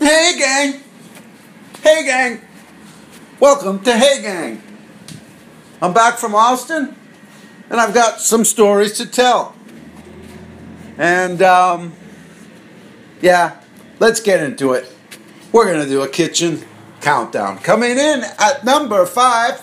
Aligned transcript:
Hey, 0.00 0.38
gang. 0.38 0.80
Hey, 1.82 2.06
gang. 2.06 2.40
Welcome 3.38 3.80
to 3.80 3.92
Hey, 3.92 4.22
gang. 4.22 4.62
I'm 5.82 5.92
back 5.92 6.16
from 6.16 6.34
Austin, 6.34 6.96
and 7.68 7.78
I've 7.78 7.92
got 7.92 8.18
some 8.18 8.46
stories 8.46 8.94
to 8.94 9.04
tell. 9.04 9.54
And, 10.96 11.42
um, 11.42 11.92
yeah, 13.20 13.60
let's 13.98 14.20
get 14.20 14.42
into 14.42 14.72
it. 14.72 14.90
We're 15.52 15.66
going 15.66 15.82
to 15.82 15.88
do 15.88 16.00
a 16.00 16.08
kitchen 16.08 16.64
countdown. 17.02 17.58
Coming 17.58 17.98
in 17.98 18.24
at 18.38 18.64
number 18.64 19.04
five. 19.04 19.62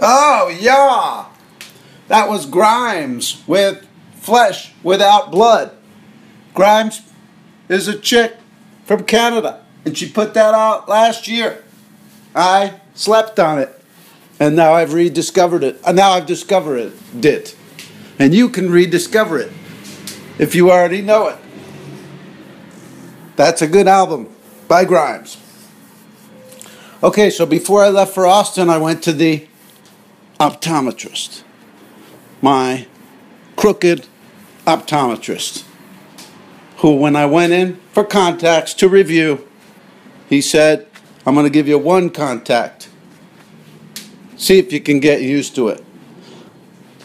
Oh, 0.00 0.48
yeah. 0.60 1.26
That 2.08 2.28
was 2.28 2.46
Grimes 2.46 3.42
with 3.46 3.86
Flesh 4.14 4.72
Without 4.82 5.30
Blood. 5.30 5.72
Grimes 6.54 7.02
is 7.68 7.86
a 7.86 7.98
chick 7.98 8.36
from 8.84 9.04
Canada, 9.04 9.64
and 9.84 9.96
she 9.96 10.08
put 10.08 10.34
that 10.34 10.54
out 10.54 10.88
last 10.88 11.28
year. 11.28 11.62
I 12.34 12.80
slept 12.94 13.38
on 13.38 13.58
it, 13.58 13.80
and 14.40 14.56
now 14.56 14.72
I've 14.72 14.92
rediscovered 14.92 15.62
it. 15.62 15.80
And 15.86 15.96
now 15.96 16.12
I've 16.12 16.26
discovered 16.26 16.92
it. 17.22 17.56
And 18.18 18.34
you 18.34 18.48
can 18.48 18.70
rediscover 18.70 19.38
it 19.38 19.52
if 20.38 20.54
you 20.54 20.70
already 20.70 21.02
know 21.02 21.28
it. 21.28 21.38
That's 23.36 23.62
a 23.62 23.66
good 23.66 23.86
album 23.86 24.28
by 24.66 24.84
Grimes. 24.84 25.36
Okay, 27.02 27.30
so 27.30 27.46
before 27.46 27.82
I 27.82 27.88
left 27.88 28.12
for 28.12 28.26
Austin, 28.26 28.68
I 28.68 28.78
went 28.78 29.02
to 29.04 29.12
the 29.12 29.46
optometrist, 30.40 31.42
my 32.40 32.86
crooked 33.56 34.06
optometrist, 34.66 35.64
who, 36.78 36.96
when 36.96 37.14
I 37.14 37.26
went 37.26 37.52
in 37.52 37.78
for 37.92 38.04
contacts 38.04 38.72
to 38.74 38.88
review, 38.88 39.46
he 40.30 40.40
said, 40.40 40.86
I'm 41.26 41.34
going 41.34 41.44
to 41.44 41.50
give 41.50 41.68
you 41.68 41.78
one 41.78 42.08
contact. 42.08 42.88
See 44.38 44.58
if 44.58 44.72
you 44.72 44.80
can 44.80 44.98
get 44.98 45.20
used 45.20 45.54
to 45.56 45.68
it. 45.68 45.84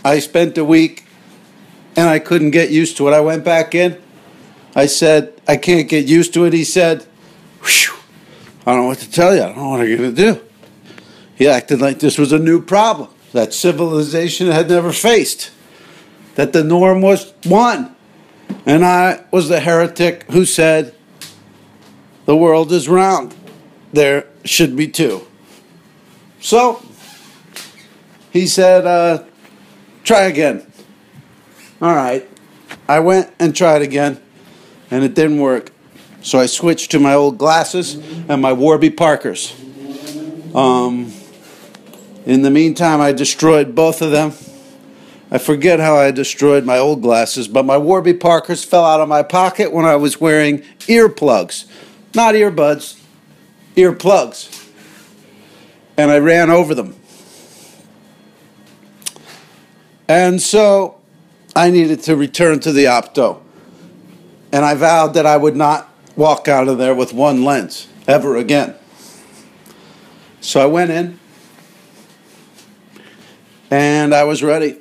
I 0.06 0.20
spent 0.20 0.58
a 0.58 0.64
week 0.64 1.06
and 1.98 2.08
I 2.08 2.20
couldn't 2.20 2.52
get 2.52 2.72
used 2.72 2.96
to 2.98 3.10
it. 3.10 3.12
I 3.12 3.20
went 3.20 3.44
back 3.44 3.76
in. 3.76 4.02
I 4.76 4.86
said, 4.86 5.34
I 5.46 5.58
can't 5.58 5.90
get 5.90 6.06
used 6.06 6.34
to 6.36 6.46
it. 6.46 6.54
He 6.54 6.64
said, 6.64 7.06
I 7.62 8.72
don't 8.72 8.78
know 8.78 8.88
what 8.88 9.00
to 9.00 9.12
tell 9.12 9.36
you. 9.36 9.42
I 9.42 9.48
don't 9.48 9.58
know 9.58 9.70
what 9.70 9.82
I'm 9.82 9.98
going 9.98 10.16
to 10.16 10.34
do. 10.34 10.42
He 11.36 11.50
acted 11.50 11.82
like 11.82 12.00
this 12.00 12.18
was 12.18 12.32
a 12.32 12.40
new 12.40 12.62
problem 12.62 13.10
that 13.36 13.54
civilization 13.54 14.48
had 14.48 14.70
never 14.70 14.94
faced, 14.94 15.52
that 16.36 16.54
the 16.54 16.64
norm 16.64 17.02
was 17.02 17.34
one. 17.44 17.94
And 18.66 18.86
I 18.86 19.26
was 19.30 19.50
the 19.50 19.60
heretic 19.60 20.24
who 20.32 20.46
said, 20.46 20.96
the 22.26 22.36
world 22.36 22.72
is 22.72 22.88
round. 22.88 23.36
There 23.92 24.28
should 24.46 24.78
be 24.78 24.88
two. 24.88 25.28
So, 26.40 26.82
he 28.32 28.48
said, 28.48 28.88
uh, 28.88 29.26
try 30.06 30.22
again. 30.22 30.66
All 31.82 31.94
right. 31.94 32.28
I 32.88 33.02
went 33.02 33.34
and 33.38 33.54
tried 33.54 33.82
again, 33.82 34.22
and 34.90 35.04
it 35.04 35.14
didn't 35.14 35.40
work. 35.40 35.72
So 36.22 36.40
I 36.40 36.46
switched 36.46 36.90
to 36.92 37.00
my 37.00 37.14
old 37.14 37.38
glasses 37.38 37.96
and 38.30 38.42
my 38.42 38.54
Warby 38.54 38.92
Parkers. 38.92 39.54
Um, 40.56 41.12
in 42.26 42.42
the 42.42 42.50
meantime, 42.50 43.02
I 43.02 43.12
destroyed 43.12 43.76
both 43.76 44.02
of 44.02 44.12
them. 44.12 44.34
I 45.30 45.38
forget 45.38 45.80
how 45.80 45.96
I 45.96 46.12
destroyed 46.12 46.66
my 46.66 46.78
old 46.78 47.02
glasses, 47.02 47.48
but 47.48 47.66
my 47.66 47.78
Warby 47.78 48.14
Parkers 48.16 48.64
fell 48.64 48.86
out 48.86 49.02
of 49.02 49.08
my 49.08 49.22
pocket 49.22 49.72
when 49.72 49.86
I 49.86 49.96
was 49.96 50.20
wearing 50.20 50.60
earplugs. 50.88 51.66
Not 52.14 52.36
earbuds, 52.36 53.00
earplugs. 53.76 54.70
And 55.98 56.12
I 56.12 56.18
ran 56.18 56.50
over 56.50 56.74
them. 56.74 56.96
And 60.08 60.42
so 60.42 61.00
I 61.56 61.70
needed 61.70 62.02
to 62.04 62.16
return 62.16 62.60
to 62.62 62.72
the 62.72 62.86
opto. 62.86 63.42
And 64.52 64.64
I 64.64 64.76
vowed 64.76 65.14
that 65.14 65.26
I 65.26 65.38
would 65.38 65.56
not 65.56 65.90
walk 66.16 66.48
out 66.48 66.68
of 66.68 66.78
there 66.78 66.96
with 66.96 67.14
one 67.14 67.44
lens 67.44 67.88
ever 68.08 68.36
again. 68.36 68.76
So 70.42 70.62
I 70.62 70.66
went 70.66 70.92
in 70.92 71.20
and 73.72 74.14
I 74.14 74.24
was 74.24 74.44
ready. 74.44 74.78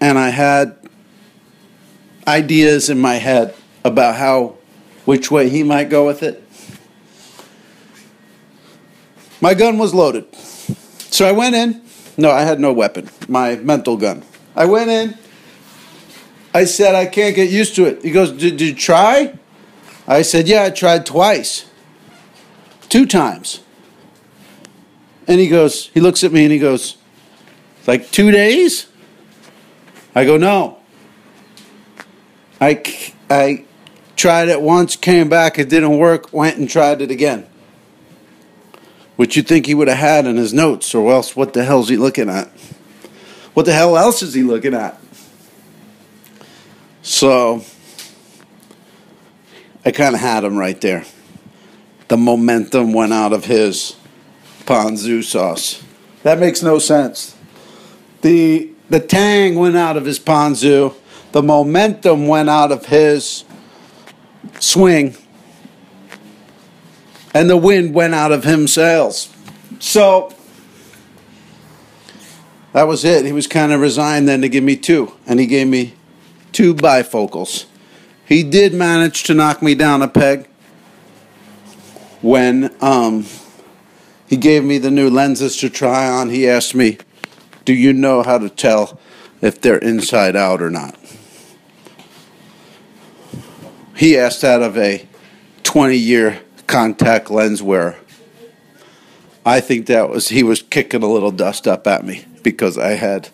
And 0.00 0.18
I 0.18 0.30
had 0.30 0.76
ideas 2.26 2.90
in 2.90 3.00
my 3.00 3.14
head 3.14 3.54
about 3.84 4.16
how, 4.16 4.56
which 5.04 5.30
way 5.30 5.48
he 5.48 5.62
might 5.62 5.88
go 5.88 6.06
with 6.06 6.22
it. 6.22 6.42
My 9.40 9.54
gun 9.54 9.78
was 9.78 9.94
loaded. 9.94 10.34
So 10.34 11.26
I 11.26 11.32
went 11.32 11.54
in. 11.54 11.82
No, 12.18 12.30
I 12.30 12.42
had 12.42 12.60
no 12.60 12.72
weapon, 12.72 13.10
my 13.28 13.56
mental 13.56 13.96
gun. 13.96 14.22
I 14.54 14.64
went 14.64 14.90
in. 14.90 15.16
I 16.54 16.64
said, 16.64 16.94
I 16.94 17.04
can't 17.04 17.36
get 17.36 17.50
used 17.50 17.76
to 17.76 17.84
it. 17.84 18.02
He 18.02 18.10
goes, 18.10 18.32
Did 18.32 18.60
you 18.60 18.74
try? 18.74 19.38
I 20.08 20.22
said, 20.22 20.48
Yeah, 20.48 20.64
I 20.64 20.70
tried 20.70 21.04
twice. 21.04 21.66
Two 22.88 23.04
times. 23.04 23.60
And 25.28 25.40
he 25.40 25.48
goes, 25.48 25.88
he 25.88 26.00
looks 26.00 26.22
at 26.22 26.32
me 26.32 26.44
and 26.44 26.52
he 26.52 26.58
goes, 26.58 26.96
like 27.86 28.10
two 28.10 28.30
days? 28.30 28.86
I 30.14 30.24
go, 30.24 30.36
no. 30.36 30.78
I, 32.60 32.82
I 33.28 33.64
tried 34.16 34.48
it 34.48 34.60
once, 34.60 34.96
came 34.96 35.28
back, 35.28 35.58
it 35.58 35.68
didn't 35.68 35.98
work, 35.98 36.32
went 36.32 36.56
and 36.56 36.68
tried 36.68 37.02
it 37.02 37.10
again. 37.10 37.46
Which 39.16 39.36
you'd 39.36 39.46
think 39.46 39.66
he 39.66 39.74
would 39.74 39.88
have 39.88 39.98
had 39.98 40.26
in 40.26 40.36
his 40.36 40.52
notes, 40.52 40.94
or 40.94 41.12
else 41.12 41.36
what 41.36 41.52
the 41.52 41.64
hell 41.64 41.80
is 41.80 41.88
he 41.88 41.96
looking 41.96 42.28
at? 42.28 42.48
What 43.54 43.66
the 43.66 43.72
hell 43.72 43.96
else 43.96 44.22
is 44.22 44.34
he 44.34 44.42
looking 44.42 44.74
at? 44.74 45.00
So, 47.02 47.64
I 49.84 49.92
kind 49.92 50.14
of 50.14 50.20
had 50.20 50.44
him 50.44 50.56
right 50.56 50.80
there. 50.80 51.04
The 52.08 52.16
momentum 52.16 52.92
went 52.92 53.12
out 53.12 53.32
of 53.32 53.44
his 53.44 53.96
ponzu 54.64 55.22
sauce. 55.22 55.82
That 56.22 56.38
makes 56.38 56.62
no 56.62 56.78
sense 56.78 57.35
the 58.26 58.68
the 58.88 58.98
tang 58.98 59.54
went 59.54 59.76
out 59.76 59.96
of 59.96 60.04
his 60.04 60.18
ponzu, 60.18 60.92
the 61.30 61.42
momentum 61.42 62.26
went 62.26 62.50
out 62.50 62.72
of 62.72 62.86
his 62.86 63.44
swing, 64.58 65.16
and 67.32 67.48
the 67.48 67.56
wind 67.56 67.94
went 67.94 68.14
out 68.14 68.32
of 68.32 68.42
him 68.42 68.66
sails. 68.66 69.32
So 69.78 70.34
that 72.72 72.88
was 72.88 73.04
it. 73.04 73.24
He 73.24 73.32
was 73.32 73.46
kind 73.46 73.70
of 73.70 73.80
resigned 73.80 74.28
then 74.28 74.40
to 74.42 74.48
give 74.48 74.64
me 74.64 74.74
two, 74.74 75.12
and 75.24 75.38
he 75.38 75.46
gave 75.46 75.68
me 75.68 75.94
two 76.50 76.74
bifocals. 76.74 77.66
He 78.24 78.42
did 78.42 78.74
manage 78.74 79.22
to 79.24 79.34
knock 79.34 79.62
me 79.62 79.76
down 79.76 80.02
a 80.02 80.08
peg 80.08 80.48
when 82.22 82.74
um, 82.80 83.24
he 84.26 84.36
gave 84.36 84.64
me 84.64 84.78
the 84.78 84.90
new 84.90 85.08
lenses 85.08 85.56
to 85.58 85.70
try 85.70 86.08
on. 86.08 86.30
He 86.30 86.48
asked 86.48 86.74
me, 86.74 86.98
do 87.66 87.74
you 87.74 87.92
know 87.92 88.22
how 88.22 88.38
to 88.38 88.48
tell 88.48 88.98
if 89.42 89.60
they're 89.60 89.76
inside 89.76 90.36
out 90.36 90.62
or 90.62 90.70
not? 90.70 90.96
He 93.96 94.16
asked 94.16 94.40
that 94.42 94.62
of 94.62 94.78
a 94.78 95.06
20 95.64 95.96
year 95.96 96.40
contact 96.66 97.30
lens 97.30 97.62
wearer. 97.62 97.96
I 99.44 99.60
think 99.60 99.86
that 99.86 100.08
was, 100.08 100.28
he 100.28 100.42
was 100.42 100.62
kicking 100.62 101.02
a 101.02 101.06
little 101.06 101.30
dust 101.30 101.66
up 101.66 101.86
at 101.86 102.04
me 102.04 102.24
because 102.42 102.78
I 102.78 102.90
had 102.90 103.30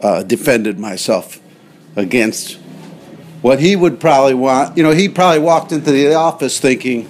uh, 0.00 0.22
defended 0.22 0.78
myself 0.78 1.40
against 1.94 2.54
what 3.42 3.60
he 3.60 3.76
would 3.76 4.00
probably 4.00 4.34
want. 4.34 4.76
You 4.76 4.82
know, 4.82 4.92
he 4.92 5.08
probably 5.08 5.40
walked 5.40 5.72
into 5.72 5.90
the 5.90 6.14
office 6.14 6.58
thinking, 6.58 7.08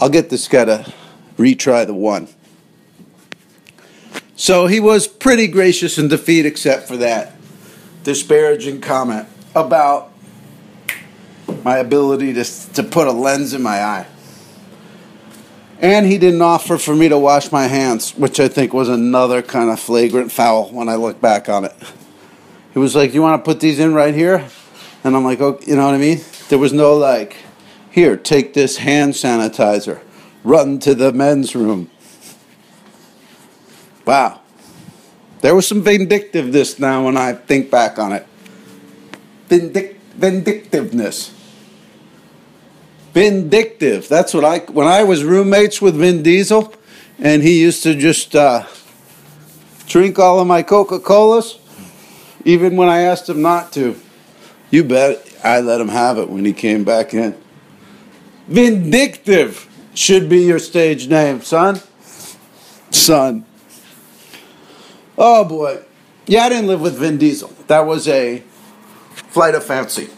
I'll 0.00 0.10
get 0.10 0.30
this 0.30 0.46
guy 0.48 0.64
to 0.66 0.92
retry 1.38 1.86
the 1.86 1.94
one. 1.94 2.28
So 4.36 4.66
he 4.66 4.80
was 4.80 5.08
pretty 5.08 5.46
gracious 5.46 5.98
in 5.98 6.08
defeat, 6.08 6.44
except 6.44 6.86
for 6.86 6.98
that 6.98 7.34
disparaging 8.04 8.82
comment 8.82 9.26
about 9.54 10.12
my 11.64 11.78
ability 11.78 12.34
to, 12.34 12.44
to 12.74 12.82
put 12.82 13.08
a 13.08 13.12
lens 13.12 13.54
in 13.54 13.62
my 13.62 13.82
eye. 13.82 14.06
And 15.80 16.06
he 16.06 16.18
didn't 16.18 16.42
offer 16.42 16.78
for 16.78 16.94
me 16.94 17.08
to 17.08 17.18
wash 17.18 17.50
my 17.50 17.64
hands, 17.64 18.12
which 18.12 18.38
I 18.38 18.48
think 18.48 18.72
was 18.72 18.88
another 18.88 19.42
kind 19.42 19.70
of 19.70 19.80
flagrant 19.80 20.30
foul 20.30 20.70
when 20.70 20.88
I 20.88 20.94
look 20.94 21.20
back 21.20 21.48
on 21.48 21.64
it. 21.64 21.74
He 22.72 22.78
was 22.78 22.94
like, 22.94 23.14
You 23.14 23.22
want 23.22 23.42
to 23.42 23.50
put 23.50 23.60
these 23.60 23.78
in 23.78 23.94
right 23.94 24.14
here? 24.14 24.46
And 25.02 25.16
I'm 25.16 25.24
like, 25.24 25.40
Oh, 25.40 25.58
you 25.66 25.76
know 25.76 25.86
what 25.86 25.94
I 25.94 25.98
mean? 25.98 26.20
There 26.48 26.58
was 26.58 26.72
no 26.72 26.94
like, 26.94 27.36
Here, 27.90 28.16
take 28.16 28.54
this 28.54 28.78
hand 28.78 29.14
sanitizer, 29.14 30.00
run 30.44 30.78
to 30.80 30.94
the 30.94 31.12
men's 31.12 31.54
room. 31.54 31.90
Wow. 34.06 34.40
There 35.40 35.54
was 35.54 35.66
some 35.66 35.82
vindictiveness 35.82 36.78
now 36.78 37.04
when 37.04 37.16
I 37.16 37.32
think 37.32 37.70
back 37.70 37.98
on 37.98 38.12
it. 38.12 38.26
Vindic- 39.48 39.96
vindictiveness. 40.14 41.32
Vindictive. 43.12 44.08
That's 44.08 44.32
what 44.32 44.44
I. 44.44 44.58
When 44.58 44.86
I 44.86 45.02
was 45.02 45.24
roommates 45.24 45.80
with 45.82 45.96
Vin 45.96 46.22
Diesel, 46.22 46.72
and 47.18 47.42
he 47.42 47.60
used 47.60 47.82
to 47.82 47.94
just 47.94 48.34
uh, 48.36 48.66
drink 49.86 50.18
all 50.18 50.40
of 50.40 50.46
my 50.46 50.62
Coca 50.62 50.98
Colas, 51.00 51.58
even 52.44 52.76
when 52.76 52.88
I 52.88 53.00
asked 53.00 53.28
him 53.28 53.42
not 53.42 53.72
to. 53.72 53.98
You 54.70 54.84
bet 54.84 55.26
I 55.42 55.60
let 55.60 55.80
him 55.80 55.88
have 55.88 56.18
it 56.18 56.28
when 56.28 56.44
he 56.44 56.52
came 56.52 56.84
back 56.84 57.14
in. 57.14 57.36
Vindictive 58.48 59.68
should 59.94 60.28
be 60.28 60.40
your 60.40 60.58
stage 60.58 61.08
name, 61.08 61.40
son. 61.42 61.80
Son. 62.90 63.44
Oh 65.18 65.44
boy. 65.44 65.82
Yeah, 66.26 66.42
I 66.42 66.48
didn't 66.48 66.66
live 66.66 66.80
with 66.80 66.98
Vin 66.98 67.18
Diesel. 67.18 67.52
That 67.68 67.86
was 67.86 68.08
a 68.08 68.42
flight 69.14 69.54
of 69.54 69.64
fancy. 69.64 70.08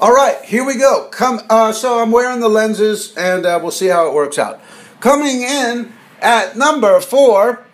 All 0.00 0.12
right, 0.12 0.40
here 0.44 0.64
we 0.64 0.76
go. 0.76 1.08
Come. 1.10 1.40
Uh, 1.48 1.72
so 1.72 2.00
I'm 2.00 2.10
wearing 2.10 2.40
the 2.40 2.48
lenses, 2.48 3.16
and 3.16 3.46
uh, 3.46 3.58
we'll 3.60 3.70
see 3.70 3.86
how 3.86 4.06
it 4.06 4.14
works 4.14 4.38
out. 4.38 4.60
Coming 5.00 5.42
in 5.42 5.92
at 6.20 6.56
number 6.56 7.00
four. 7.00 7.64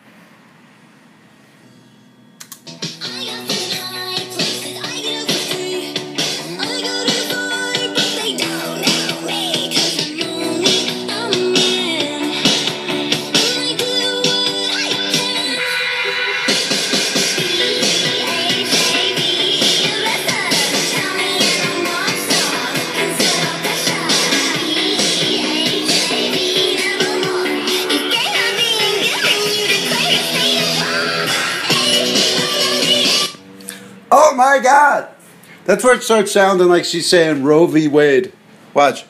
That's 35.64 35.82
where 35.82 35.94
it 35.94 36.02
starts 36.02 36.32
sounding 36.32 36.68
like 36.68 36.84
she's 36.84 37.08
saying 37.08 37.42
Roe 37.42 37.66
v. 37.66 37.88
Wade. 37.88 38.32
Watch. 38.74 39.06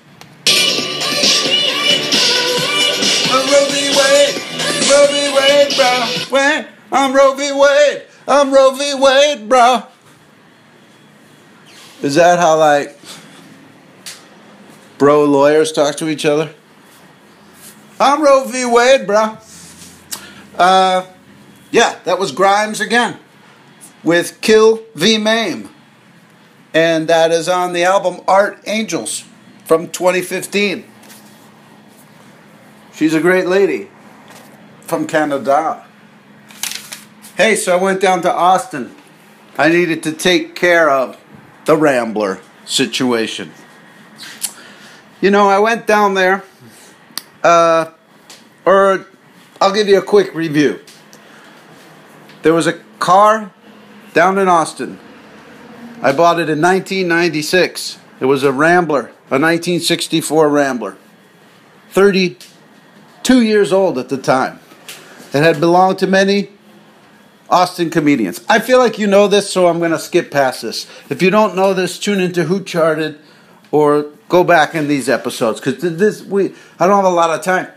I'm 3.26 3.46
Roe 3.50 3.66
v. 3.70 3.90
Wade. 3.90 4.36
Roe 4.90 5.06
v. 5.10 5.34
Wade, 5.34 5.74
bro. 5.76 6.64
I'm 6.92 7.12
Roe 7.14 7.34
v. 7.34 7.50
Wade. 7.52 8.02
I'm 8.28 8.54
Roe 8.54 8.70
v. 8.70 8.94
Wade, 8.94 9.48
bro. 9.48 9.82
Is 12.02 12.14
that 12.14 12.38
how 12.38 12.56
like 12.58 12.98
bro 14.96 15.24
lawyers 15.24 15.72
talk 15.72 15.96
to 15.96 16.08
each 16.08 16.24
other? 16.24 16.54
I'm 17.98 18.22
Roe 18.22 18.44
v. 18.44 18.64
Wade, 18.64 19.06
bro. 19.06 19.38
Uh, 20.56 21.06
yeah, 21.72 21.98
that 22.04 22.20
was 22.20 22.30
Grimes 22.30 22.80
again 22.80 23.18
with 24.04 24.40
Kill 24.40 24.82
v. 24.94 25.18
Maim. 25.18 25.73
And 26.74 27.08
that 27.08 27.30
is 27.30 27.48
on 27.48 27.72
the 27.72 27.84
album 27.84 28.20
Art 28.26 28.58
Angels 28.66 29.24
from 29.64 29.88
2015. 29.88 30.84
She's 32.92 33.14
a 33.14 33.20
great 33.20 33.46
lady 33.46 33.88
from 34.82 35.06
Canada. 35.06 35.86
Hey, 37.36 37.54
so 37.54 37.76
I 37.76 37.80
went 37.80 38.00
down 38.00 38.22
to 38.22 38.32
Austin. 38.32 38.94
I 39.56 39.68
needed 39.68 40.02
to 40.02 40.12
take 40.12 40.56
care 40.56 40.90
of 40.90 41.16
the 41.64 41.76
Rambler 41.76 42.40
situation. 42.64 43.52
You 45.20 45.30
know, 45.30 45.48
I 45.48 45.58
went 45.58 45.86
down 45.86 46.14
there, 46.14 46.44
uh, 47.42 47.92
or 48.64 49.06
I'll 49.60 49.72
give 49.72 49.88
you 49.88 49.98
a 49.98 50.02
quick 50.02 50.34
review. 50.34 50.80
There 52.42 52.52
was 52.52 52.66
a 52.66 52.74
car 52.98 53.52
down 54.12 54.38
in 54.38 54.48
Austin. 54.48 54.98
I 56.04 56.12
bought 56.12 56.38
it 56.38 56.50
in 56.50 56.60
1996. 56.60 57.98
It 58.20 58.26
was 58.26 58.44
a 58.44 58.52
Rambler, 58.52 59.06
a 59.30 59.40
1964 59.40 60.50
Rambler. 60.50 60.98
32 61.92 63.40
years 63.40 63.72
old 63.72 63.96
at 63.96 64.10
the 64.10 64.18
time. 64.18 64.60
It 65.32 65.42
had 65.42 65.60
belonged 65.60 65.98
to 66.00 66.06
many 66.06 66.50
Austin 67.48 67.88
comedians. 67.88 68.44
I 68.50 68.58
feel 68.58 68.78
like 68.78 68.98
you 68.98 69.06
know 69.06 69.28
this, 69.28 69.50
so 69.50 69.66
I'm 69.66 69.78
going 69.78 69.92
to 69.92 69.98
skip 69.98 70.30
past 70.30 70.60
this. 70.60 70.86
If 71.08 71.22
you 71.22 71.30
don't 71.30 71.56
know 71.56 71.72
this, 71.72 71.98
tune 71.98 72.20
into 72.20 72.44
Who 72.44 72.62
Charted 72.62 73.18
or 73.70 74.10
go 74.28 74.44
back 74.44 74.74
in 74.74 74.88
these 74.88 75.08
episodes 75.08 75.58
because 75.58 75.80
this 75.80 76.22
we 76.22 76.54
I 76.78 76.86
don't 76.86 76.96
have 76.96 77.04
a 77.06 77.16
lot 77.16 77.30
of 77.30 77.42
time. 77.42 77.68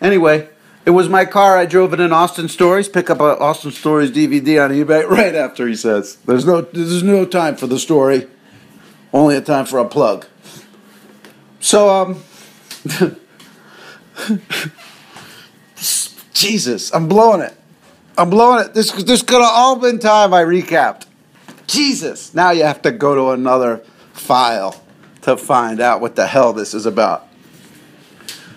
Anyway, 0.00 0.48
it 0.88 0.92
was 0.92 1.06
my 1.10 1.26
car. 1.26 1.58
I 1.58 1.66
drove 1.66 1.92
it 1.92 2.00
in 2.00 2.14
Austin 2.14 2.48
Stories. 2.48 2.88
Pick 2.88 3.10
up 3.10 3.20
a 3.20 3.38
Austin 3.38 3.72
Stories 3.72 4.10
DVD 4.10 4.64
on 4.64 4.70
eBay 4.70 5.06
right 5.10 5.34
after 5.34 5.68
he 5.68 5.76
says. 5.76 6.16
There's 6.24 6.46
no 6.46 6.62
there's 6.62 7.02
no 7.02 7.26
time 7.26 7.56
for 7.56 7.66
the 7.66 7.78
story. 7.78 8.26
Only 9.12 9.36
a 9.36 9.42
time 9.42 9.66
for 9.66 9.80
a 9.80 9.84
plug. 9.84 10.26
So 11.60 11.90
um 11.90 12.22
Jesus, 16.32 16.94
I'm 16.94 17.06
blowing 17.06 17.42
it. 17.42 17.54
I'm 18.16 18.30
blowing 18.30 18.64
it. 18.64 18.72
This 18.72 18.90
this 18.92 19.20
could 19.20 19.42
have 19.42 19.52
all 19.52 19.76
been 19.76 19.98
time 19.98 20.32
I 20.32 20.42
recapped. 20.42 21.04
Jesus. 21.66 22.32
Now 22.32 22.52
you 22.52 22.62
have 22.62 22.80
to 22.80 22.92
go 22.92 23.14
to 23.14 23.32
another 23.32 23.82
file 24.14 24.82
to 25.20 25.36
find 25.36 25.82
out 25.82 26.00
what 26.00 26.16
the 26.16 26.26
hell 26.26 26.54
this 26.54 26.72
is 26.72 26.86
about. 26.86 27.27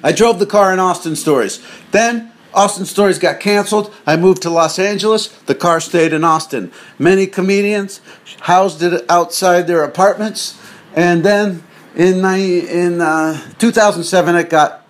I 0.03 0.11
drove 0.11 0.39
the 0.39 0.45
car 0.45 0.73
in 0.73 0.79
Austin 0.79 1.15
Stories. 1.15 1.63
Then 1.91 2.31
Austin 2.53 2.85
Stories 2.85 3.19
got 3.19 3.39
canceled. 3.39 3.93
I 4.05 4.17
moved 4.17 4.41
to 4.43 4.49
Los 4.49 4.77
Angeles. 4.79 5.27
The 5.45 5.55
car 5.55 5.79
stayed 5.79 6.13
in 6.13 6.23
Austin. 6.23 6.71
Many 6.99 7.27
comedians 7.27 8.01
housed 8.41 8.81
it 8.83 9.05
outside 9.09 9.67
their 9.67 9.83
apartments. 9.83 10.59
And 10.95 11.23
then 11.23 11.63
in, 11.95 12.23
in 12.25 13.01
uh, 13.01 13.39
2007, 13.57 14.35
it 14.35 14.49
got 14.49 14.85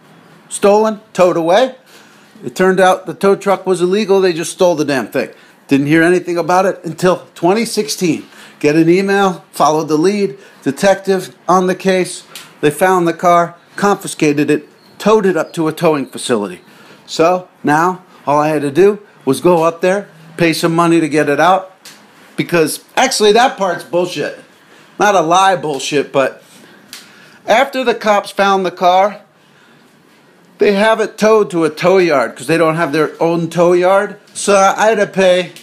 stolen, 0.49 1.01
towed 1.13 1.37
away. 1.37 1.75
It 2.43 2.55
turned 2.55 2.79
out 2.79 3.05
the 3.05 3.13
tow 3.13 3.35
truck 3.35 3.65
was 3.65 3.81
illegal. 3.81 4.21
They 4.21 4.33
just 4.33 4.51
stole 4.51 4.75
the 4.75 4.85
damn 4.85 5.07
thing. 5.07 5.29
Didn't 5.67 5.87
hear 5.87 6.03
anything 6.03 6.37
about 6.37 6.65
it 6.65 6.83
until 6.83 7.27
2016. 7.35 8.25
Get 8.59 8.75
an 8.75 8.89
email, 8.89 9.45
followed 9.51 9.87
the 9.87 9.97
lead, 9.97 10.37
detective 10.63 11.35
on 11.47 11.67
the 11.67 11.75
case. 11.75 12.25
They 12.61 12.71
found 12.71 13.07
the 13.07 13.13
car, 13.13 13.55
confiscated 13.75 14.51
it, 14.51 14.67
towed 15.01 15.25
it 15.25 15.35
up 15.35 15.51
to 15.51 15.67
a 15.67 15.73
towing 15.73 16.05
facility. 16.05 16.61
So 17.07 17.49
now 17.63 18.05
all 18.27 18.37
I 18.37 18.49
had 18.49 18.61
to 18.61 18.69
do 18.69 18.99
was 19.25 19.41
go 19.41 19.63
up 19.63 19.81
there, 19.81 20.07
pay 20.37 20.53
some 20.53 20.75
money 20.75 20.99
to 20.99 21.09
get 21.09 21.27
it 21.27 21.39
out. 21.39 21.75
Because 22.37 22.85
actually, 22.95 23.31
that 23.33 23.57
part's 23.57 23.83
bullshit. 23.83 24.39
Not 24.99 25.15
a 25.15 25.21
lie 25.21 25.55
bullshit, 25.55 26.11
but 26.11 26.43
after 27.47 27.83
the 27.83 27.95
cops 27.95 28.29
found 28.29 28.63
the 28.63 28.71
car, 28.71 29.21
they 30.59 30.73
have 30.73 30.99
it 30.99 31.17
towed 31.17 31.49
to 31.49 31.63
a 31.63 31.71
tow 31.71 31.97
yard 31.97 32.31
because 32.31 32.45
they 32.45 32.57
don't 32.57 32.75
have 32.75 32.93
their 32.93 33.19
own 33.21 33.49
tow 33.49 33.73
yard. 33.73 34.19
So 34.35 34.55
I 34.55 34.89
had 34.89 34.99
to 34.99 35.07
pay 35.07 35.53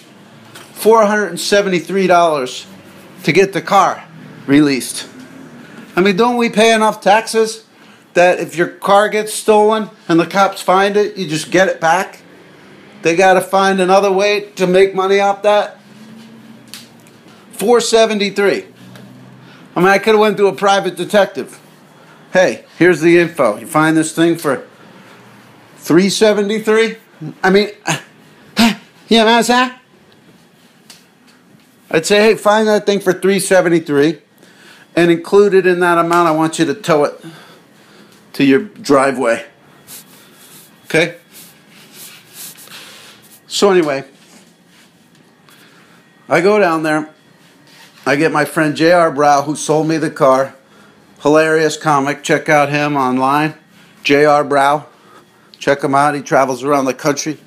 $473 0.74 2.66
to 3.22 3.32
get 3.32 3.52
the 3.52 3.62
car 3.62 4.04
released. 4.46 5.08
I 5.94 6.00
mean, 6.00 6.16
don't 6.16 6.36
we 6.36 6.50
pay 6.50 6.74
enough 6.74 7.00
taxes? 7.00 7.64
That 8.18 8.40
if 8.40 8.56
your 8.56 8.66
car 8.66 9.08
gets 9.08 9.32
stolen 9.32 9.90
and 10.08 10.18
the 10.18 10.26
cops 10.26 10.60
find 10.60 10.96
it, 10.96 11.16
you 11.16 11.28
just 11.28 11.52
get 11.52 11.68
it 11.68 11.80
back? 11.80 12.22
They 13.02 13.14
got 13.14 13.34
to 13.34 13.40
find 13.40 13.80
another 13.80 14.10
way 14.10 14.50
to 14.56 14.66
make 14.66 14.92
money 14.92 15.20
off 15.20 15.42
that? 15.44 15.78
473. 17.52 18.66
I 19.76 19.80
mean, 19.80 19.88
I 19.88 19.98
could 19.98 20.14
have 20.14 20.20
went 20.20 20.36
to 20.38 20.48
a 20.48 20.52
private 20.52 20.96
detective. 20.96 21.60
Hey, 22.32 22.64
here's 22.76 23.00
the 23.00 23.18
info. 23.18 23.56
You 23.56 23.68
find 23.68 23.96
this 23.96 24.12
thing 24.12 24.36
for 24.36 24.66
373? 25.76 26.96
I 27.44 27.50
mean, 27.50 27.68
you 29.08 29.18
know 29.18 29.26
what 29.26 29.28
I'm 29.28 29.42
saying? 29.44 29.70
I'd 31.88 32.04
say, 32.04 32.20
hey, 32.20 32.34
find 32.34 32.66
that 32.66 32.84
thing 32.84 32.98
for 32.98 33.12
373 33.12 34.22
and 34.96 35.12
included 35.12 35.66
in 35.66 35.78
that 35.78 35.98
amount, 35.98 36.26
I 36.26 36.32
want 36.32 36.58
you 36.58 36.64
to 36.64 36.74
tow 36.74 37.04
it 37.04 37.24
to 38.34 38.44
your 38.44 38.60
driveway. 38.60 39.46
Okay? 40.84 41.16
So, 43.46 43.70
anyway, 43.70 44.04
I 46.28 46.40
go 46.40 46.58
down 46.58 46.82
there. 46.82 47.10
I 48.06 48.16
get 48.16 48.32
my 48.32 48.44
friend 48.44 48.74
J.R. 48.74 49.10
Brow, 49.10 49.42
who 49.42 49.56
sold 49.56 49.88
me 49.88 49.98
the 49.98 50.10
car. 50.10 50.54
Hilarious 51.22 51.76
comic. 51.76 52.22
Check 52.22 52.48
out 52.48 52.70
him 52.70 52.96
online. 52.96 53.54
J.R. 54.04 54.44
Brow. 54.44 54.86
Check 55.58 55.82
him 55.82 55.94
out. 55.94 56.14
He 56.14 56.22
travels 56.22 56.62
around 56.62 56.84
the 56.84 56.94
country. 56.94 57.38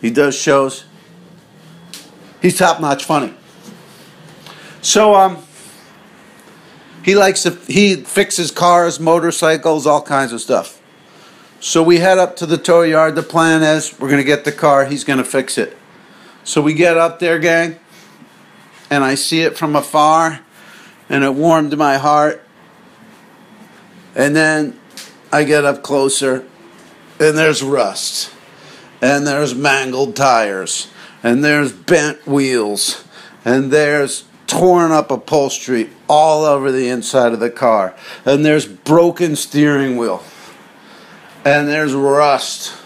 He 0.00 0.10
does 0.10 0.34
shows. 0.34 0.84
He's 2.42 2.58
top 2.58 2.80
notch 2.80 3.04
funny. 3.04 3.32
So, 4.82 5.14
um, 5.14 5.38
he 7.04 7.14
likes 7.14 7.42
to, 7.42 7.50
he 7.50 7.96
fixes 7.96 8.50
cars, 8.50 8.98
motorcycles, 8.98 9.86
all 9.86 10.00
kinds 10.00 10.32
of 10.32 10.40
stuff. 10.40 10.80
So 11.60 11.82
we 11.82 11.98
head 11.98 12.16
up 12.16 12.36
to 12.36 12.46
the 12.46 12.56
tow 12.56 12.80
yard. 12.80 13.14
The 13.14 13.22
plan 13.22 13.62
is 13.62 13.98
we're 14.00 14.08
going 14.08 14.22
to 14.22 14.24
get 14.24 14.46
the 14.46 14.52
car, 14.52 14.86
he's 14.86 15.04
going 15.04 15.18
to 15.18 15.24
fix 15.24 15.58
it. 15.58 15.76
So 16.44 16.62
we 16.62 16.72
get 16.72 16.96
up 16.96 17.18
there, 17.18 17.38
gang, 17.38 17.78
and 18.88 19.04
I 19.04 19.16
see 19.16 19.42
it 19.42 19.58
from 19.58 19.76
afar, 19.76 20.40
and 21.10 21.24
it 21.24 21.34
warmed 21.34 21.76
my 21.76 21.98
heart. 21.98 22.42
And 24.14 24.34
then 24.34 24.78
I 25.30 25.44
get 25.44 25.66
up 25.66 25.82
closer, 25.82 26.46
and 27.20 27.36
there's 27.36 27.62
rust, 27.62 28.32
and 29.02 29.26
there's 29.26 29.54
mangled 29.54 30.16
tires, 30.16 30.88
and 31.22 31.44
there's 31.44 31.72
bent 31.72 32.26
wheels, 32.26 33.04
and 33.44 33.70
there's 33.70 34.24
torn 34.46 34.92
up 34.92 35.10
upholstery 35.10 35.90
all 36.08 36.44
over 36.44 36.70
the 36.70 36.88
inside 36.88 37.32
of 37.32 37.40
the 37.40 37.50
car. 37.50 37.94
And 38.24 38.44
there's 38.44 38.66
broken 38.66 39.36
steering 39.36 39.96
wheel. 39.96 40.22
And 41.44 41.68
there's 41.68 41.94
rust. 41.94 42.76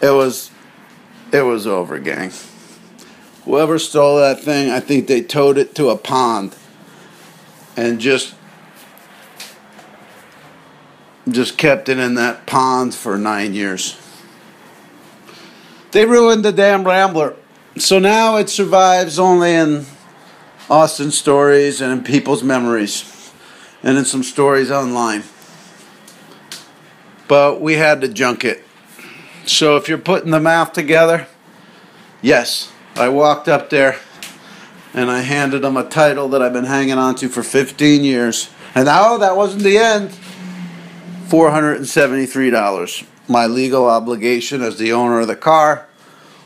It 0.00 0.10
was 0.10 0.50
it 1.32 1.42
was 1.42 1.66
over, 1.66 1.98
gang. 1.98 2.30
Whoever 3.44 3.78
stole 3.78 4.18
that 4.18 4.40
thing, 4.40 4.70
I 4.70 4.80
think 4.80 5.06
they 5.06 5.20
towed 5.20 5.58
it 5.58 5.74
to 5.74 5.88
a 5.88 5.96
pond 5.96 6.54
and 7.76 8.00
just 8.00 8.34
just 11.28 11.56
kept 11.56 11.88
it 11.88 11.98
in 11.98 12.14
that 12.14 12.46
pond 12.46 12.94
for 12.94 13.16
9 13.16 13.54
years. 13.54 13.98
They 15.90 16.06
ruined 16.06 16.44
the 16.44 16.52
damn 16.52 16.84
Rambler. 16.84 17.34
So 17.76 17.98
now 17.98 18.36
it 18.36 18.48
survives 18.48 19.18
only 19.18 19.52
in 19.52 19.86
Austin 20.70 21.10
stories 21.10 21.80
and 21.80 21.92
in 21.92 22.04
people's 22.04 22.44
memories 22.44 23.32
and 23.82 23.98
in 23.98 24.04
some 24.04 24.22
stories 24.22 24.70
online. 24.70 25.24
But 27.26 27.60
we 27.60 27.74
had 27.74 28.00
to 28.02 28.08
junk 28.08 28.44
it. 28.44 28.62
So 29.44 29.74
if 29.76 29.88
you're 29.88 29.98
putting 29.98 30.30
the 30.30 30.38
math 30.38 30.72
together, 30.72 31.26
yes, 32.22 32.70
I 32.94 33.08
walked 33.08 33.48
up 33.48 33.70
there 33.70 33.98
and 34.94 35.10
I 35.10 35.22
handed 35.22 35.62
them 35.62 35.76
a 35.76 35.82
title 35.82 36.28
that 36.28 36.40
I've 36.40 36.52
been 36.52 36.66
hanging 36.66 36.98
on 36.98 37.16
to 37.16 37.28
for 37.28 37.42
15 37.42 38.04
years. 38.04 38.50
And 38.76 38.84
now 38.84 39.16
that 39.16 39.36
wasn't 39.36 39.64
the 39.64 39.78
end. 39.78 40.10
$473. 41.26 43.06
My 43.26 43.46
legal 43.46 43.86
obligation 43.86 44.62
as 44.62 44.78
the 44.78 44.92
owner 44.92 45.18
of 45.18 45.26
the 45.26 45.34
car 45.34 45.88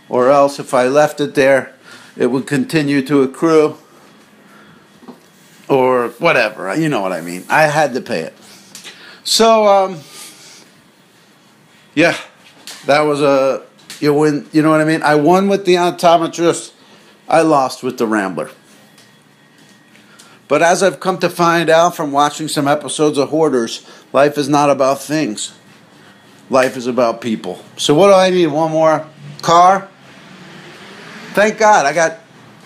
or 0.08 0.30
else 0.30 0.58
if 0.58 0.74
I 0.74 0.88
left 0.88 1.20
it 1.20 1.34
there, 1.34 1.74
it 2.16 2.26
would 2.26 2.46
continue 2.46 3.02
to 3.02 3.22
accrue, 3.22 3.76
or 5.68 6.08
whatever. 6.18 6.74
You 6.74 6.88
know 6.88 7.00
what 7.00 7.12
I 7.12 7.20
mean. 7.20 7.44
I 7.48 7.62
had 7.64 7.94
to 7.94 8.00
pay 8.00 8.20
it. 8.20 8.34
So, 9.24 9.66
um, 9.66 10.00
yeah, 11.94 12.16
that 12.86 13.02
was 13.02 13.20
a 13.20 13.66
you 14.00 14.14
win. 14.14 14.48
You 14.52 14.62
know 14.62 14.70
what 14.70 14.80
I 14.80 14.84
mean. 14.84 15.02
I 15.02 15.16
won 15.16 15.48
with 15.48 15.64
the 15.64 15.74
optometrist. 15.74 16.72
I 17.28 17.42
lost 17.42 17.82
with 17.82 17.98
the 17.98 18.06
Rambler. 18.06 18.50
But 20.48 20.62
as 20.62 20.82
I've 20.82 20.98
come 20.98 21.18
to 21.18 21.28
find 21.28 21.68
out 21.68 21.94
from 21.94 22.10
watching 22.10 22.48
some 22.48 22.66
episodes 22.66 23.18
of 23.18 23.28
Hoarders, 23.28 23.86
life 24.14 24.38
is 24.38 24.48
not 24.48 24.70
about 24.70 25.00
things. 25.02 25.52
Life 26.48 26.78
is 26.78 26.86
about 26.86 27.20
people. 27.20 27.62
So 27.76 27.94
what 27.94 28.08
do 28.08 28.14
I 28.14 28.30
need? 28.30 28.46
One 28.46 28.72
more 28.72 29.06
car? 29.42 29.88
Thank 31.34 31.58
God, 31.58 31.86
I 31.86 31.92
got 31.92 32.20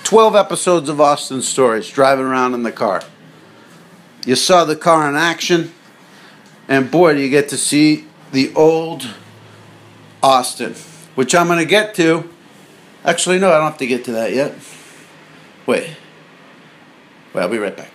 12 0.04 0.34
episodes 0.34 0.88
of 0.88 1.00
Austin 1.00 1.42
Stories 1.42 1.90
driving 1.90 2.24
around 2.24 2.54
in 2.54 2.62
the 2.62 2.72
car. 2.72 3.02
You 4.24 4.36
saw 4.36 4.64
the 4.64 4.76
car 4.76 5.08
in 5.08 5.16
action, 5.16 5.72
and 6.68 6.90
boy, 6.90 7.14
do 7.14 7.20
you 7.20 7.28
get 7.28 7.48
to 7.50 7.56
see 7.58 8.06
the 8.30 8.54
old 8.54 9.08
Austin, 10.22 10.74
which 11.16 11.34
I'm 11.34 11.48
going 11.48 11.58
to 11.58 11.64
get 11.64 11.94
to. 11.96 12.30
Actually, 13.04 13.38
no, 13.40 13.48
I 13.48 13.54
don't 13.54 13.64
have 13.64 13.78
to 13.78 13.86
get 13.86 14.04
to 14.04 14.12
that 14.12 14.32
yet. 14.32 14.54
Wait. 15.66 15.90
Well, 17.34 17.44
I'll 17.44 17.50
be 17.50 17.58
right 17.58 17.76
back. 17.76 17.90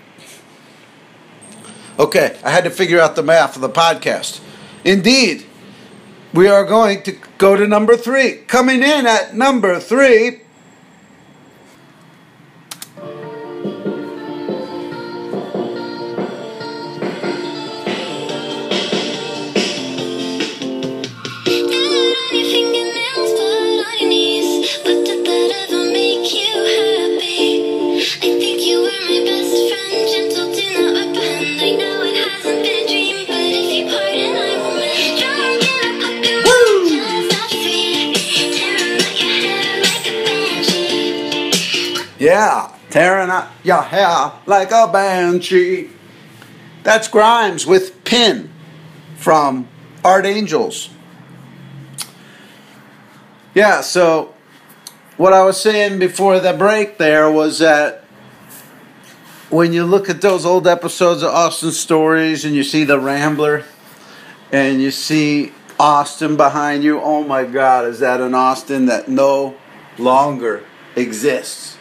Okay, 1.97 2.37
I 2.43 2.51
had 2.51 2.65
to 2.65 2.69
figure 2.69 2.99
out 2.99 3.15
the 3.15 3.23
math 3.23 3.55
of 3.55 3.61
the 3.61 3.69
podcast. 3.69 4.41
Indeed, 4.83 5.45
we 6.33 6.47
are 6.47 6.65
going 6.65 7.01
to 7.03 7.17
go 7.37 7.55
to 7.55 7.65
number 7.65 7.95
three. 7.95 8.43
Coming 8.47 8.83
in 8.83 9.07
at 9.07 9.33
number 9.33 9.79
three 9.79 10.41
Yeah, 42.37 42.71
tearing 42.91 43.31
up 43.31 43.51
your 43.63 43.81
hair 43.81 44.31
like 44.45 44.69
a 44.69 44.87
banshee. 44.87 45.89
That's 46.83 47.07
Grimes 47.07 47.65
with 47.65 48.03
Pin 48.03 48.51
from 49.15 49.67
Art 50.05 50.27
Angels. 50.27 50.91
Yeah, 53.55 53.81
so 53.81 54.35
what 55.17 55.33
I 55.33 55.43
was 55.45 55.59
saying 55.59 55.97
before 55.97 56.39
the 56.39 56.53
break 56.53 56.99
there 56.99 57.27
was 57.31 57.57
that 57.57 58.05
when 59.49 59.73
you 59.73 59.83
look 59.83 60.07
at 60.07 60.21
those 60.21 60.45
old 60.45 60.67
episodes 60.67 61.23
of 61.23 61.33
Austin 61.33 61.71
Stories 61.71 62.45
and 62.45 62.53
you 62.53 62.63
see 62.63 62.83
the 62.83 62.99
Rambler 62.99 63.63
and 64.51 64.79
you 64.79 64.91
see 64.91 65.53
Austin 65.79 66.37
behind 66.37 66.83
you, 66.83 67.01
oh 67.01 67.23
my 67.23 67.45
God, 67.45 67.85
is 67.85 67.97
that 67.97 68.21
an 68.21 68.35
Austin 68.35 68.85
that 68.85 69.07
no 69.07 69.55
longer 69.97 70.63
exists? 70.95 71.76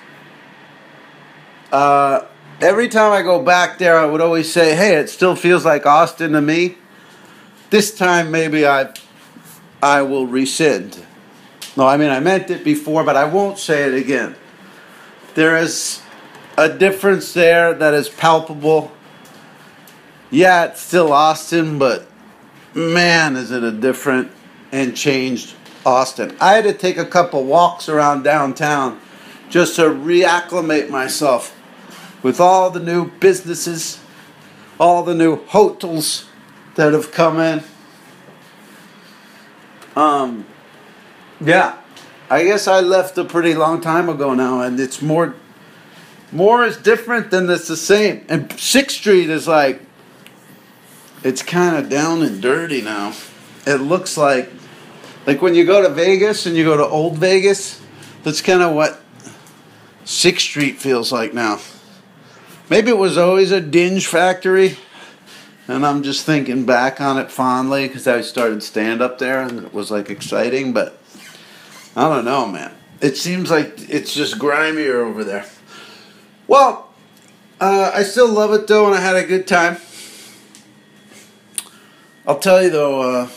Uh, 1.72 2.24
every 2.60 2.88
time 2.88 3.12
I 3.12 3.22
go 3.22 3.42
back 3.42 3.78
there, 3.78 3.98
I 3.98 4.06
would 4.06 4.20
always 4.20 4.52
say, 4.52 4.74
"Hey, 4.74 4.96
it 4.96 5.10
still 5.10 5.36
feels 5.36 5.64
like 5.64 5.86
Austin 5.86 6.32
to 6.32 6.40
me." 6.40 6.76
This 7.70 7.94
time, 7.94 8.30
maybe 8.30 8.66
I, 8.66 8.94
I 9.82 10.02
will 10.02 10.26
rescind. 10.26 11.04
No, 11.76 11.86
I 11.86 11.96
mean 11.96 12.10
I 12.10 12.20
meant 12.20 12.50
it 12.50 12.64
before, 12.64 13.04
but 13.04 13.16
I 13.16 13.24
won't 13.24 13.58
say 13.58 13.82
it 13.82 13.94
again. 13.94 14.36
There 15.34 15.56
is 15.56 16.00
a 16.56 16.68
difference 16.68 17.34
there 17.34 17.74
that 17.74 17.92
is 17.92 18.08
palpable. 18.08 18.92
Yeah, 20.30 20.66
it's 20.66 20.80
still 20.80 21.12
Austin, 21.12 21.78
but 21.78 22.06
man, 22.74 23.36
is 23.36 23.50
it 23.50 23.62
a 23.62 23.72
different 23.72 24.30
and 24.72 24.96
changed 24.96 25.54
Austin. 25.84 26.36
I 26.40 26.54
had 26.54 26.64
to 26.64 26.72
take 26.72 26.98
a 26.98 27.04
couple 27.04 27.44
walks 27.44 27.88
around 27.88 28.24
downtown 28.24 29.00
just 29.48 29.76
to 29.76 29.82
reacclimate 29.82 30.90
myself 30.90 31.55
with 32.22 32.40
all 32.40 32.70
the 32.70 32.80
new 32.80 33.10
businesses, 33.20 34.00
all 34.78 35.02
the 35.02 35.14
new 35.14 35.36
hotels 35.46 36.28
that 36.74 36.92
have 36.92 37.12
come 37.12 37.38
in. 37.40 37.62
Um, 39.94 40.46
yeah, 41.40 41.78
I 42.28 42.44
guess 42.44 42.68
I 42.68 42.80
left 42.80 43.16
a 43.18 43.24
pretty 43.24 43.54
long 43.54 43.80
time 43.80 44.08
ago 44.08 44.34
now, 44.34 44.60
and 44.60 44.78
it's 44.78 45.00
more, 45.00 45.34
more 46.32 46.64
is 46.64 46.76
different 46.76 47.30
than 47.30 47.48
it's 47.48 47.68
the 47.68 47.76
same. 47.76 48.24
And 48.28 48.52
Sixth 48.58 48.96
Street 48.96 49.30
is 49.30 49.48
like, 49.48 49.80
it's 51.22 51.42
kind 51.42 51.76
of 51.76 51.88
down 51.88 52.22
and 52.22 52.42
dirty 52.42 52.82
now. 52.82 53.14
It 53.66 53.76
looks 53.76 54.16
like, 54.16 54.50
like 55.26 55.40
when 55.40 55.54
you 55.54 55.64
go 55.64 55.82
to 55.82 55.88
Vegas 55.88 56.46
and 56.46 56.56
you 56.56 56.64
go 56.64 56.76
to 56.76 56.86
Old 56.86 57.16
Vegas, 57.18 57.80
that's 58.22 58.42
kind 58.42 58.62
of 58.62 58.74
what 58.74 59.00
Sixth 60.04 60.44
Street 60.46 60.76
feels 60.76 61.10
like 61.10 61.32
now. 61.32 61.58
Maybe 62.68 62.90
it 62.90 62.98
was 62.98 63.16
always 63.16 63.52
a 63.52 63.60
dinge 63.60 64.06
factory, 64.06 64.76
And 65.68 65.86
I'm 65.86 66.02
just 66.02 66.26
thinking 66.26 66.66
back 66.66 67.00
on 67.00 67.16
it 67.16 67.30
fondly 67.30 67.86
because 67.86 68.08
I 68.08 68.22
started 68.22 68.60
stand 68.60 69.00
up 69.00 69.18
there 69.18 69.40
and 69.40 69.66
it 69.66 69.72
was 69.72 69.92
like 69.92 70.10
exciting, 70.10 70.72
but 70.72 70.98
I 71.94 72.08
don't 72.08 72.24
know, 72.24 72.46
man. 72.46 72.74
It 73.00 73.16
seems 73.16 73.52
like 73.52 73.88
it's 73.88 74.12
just 74.12 74.38
grimier 74.38 75.04
over 75.04 75.22
there. 75.22 75.46
Well, 76.48 76.92
uh, 77.60 77.92
I 77.94 78.02
still 78.02 78.28
love 78.28 78.52
it 78.52 78.66
though, 78.66 78.86
and 78.86 78.96
I 78.96 79.00
had 79.00 79.14
a 79.14 79.24
good 79.24 79.46
time. 79.46 79.76
I'll 82.26 82.38
tell 82.40 82.62
you 82.64 82.70
though, 82.70 83.00
uh, 83.02 83.28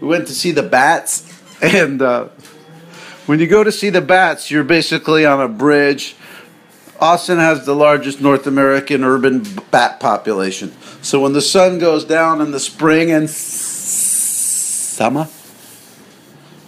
we 0.00 0.08
went 0.08 0.26
to 0.26 0.34
see 0.34 0.50
the 0.50 0.64
bats, 0.64 1.24
and 1.62 2.02
uh, 2.02 2.28
when 3.26 3.38
you 3.38 3.46
go 3.46 3.62
to 3.62 3.70
see 3.70 3.90
the 3.90 4.00
bats, 4.00 4.50
you're 4.50 4.64
basically 4.64 5.24
on 5.24 5.40
a 5.40 5.48
bridge 5.48 6.16
Austin 7.00 7.38
has 7.38 7.64
the 7.64 7.74
largest 7.74 8.20
North 8.20 8.46
American 8.46 9.04
urban 9.04 9.44
bat 9.70 10.00
population. 10.00 10.74
So 11.00 11.20
when 11.20 11.32
the 11.32 11.40
sun 11.40 11.78
goes 11.78 12.04
down 12.04 12.40
in 12.40 12.50
the 12.50 12.58
spring 12.58 13.12
and 13.12 13.30
summer, 13.30 15.28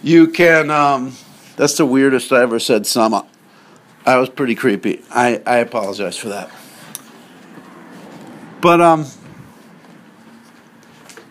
you 0.03 0.29
can. 0.29 0.71
Um, 0.71 1.17
that's 1.57 1.77
the 1.77 1.85
weirdest 1.85 2.33
I 2.33 2.43
ever 2.43 2.61
said 2.61 2.87
summer. 2.87 3.25
I 4.07 4.17
was 4.17 4.31
pretty 4.31 4.55
creepy. 4.55 5.03
I, 5.11 5.43
I 5.45 5.57
apologize 5.57 6.17
for 6.17 6.29
that. 6.29 6.51
But 8.61 8.81
um, 8.81 9.07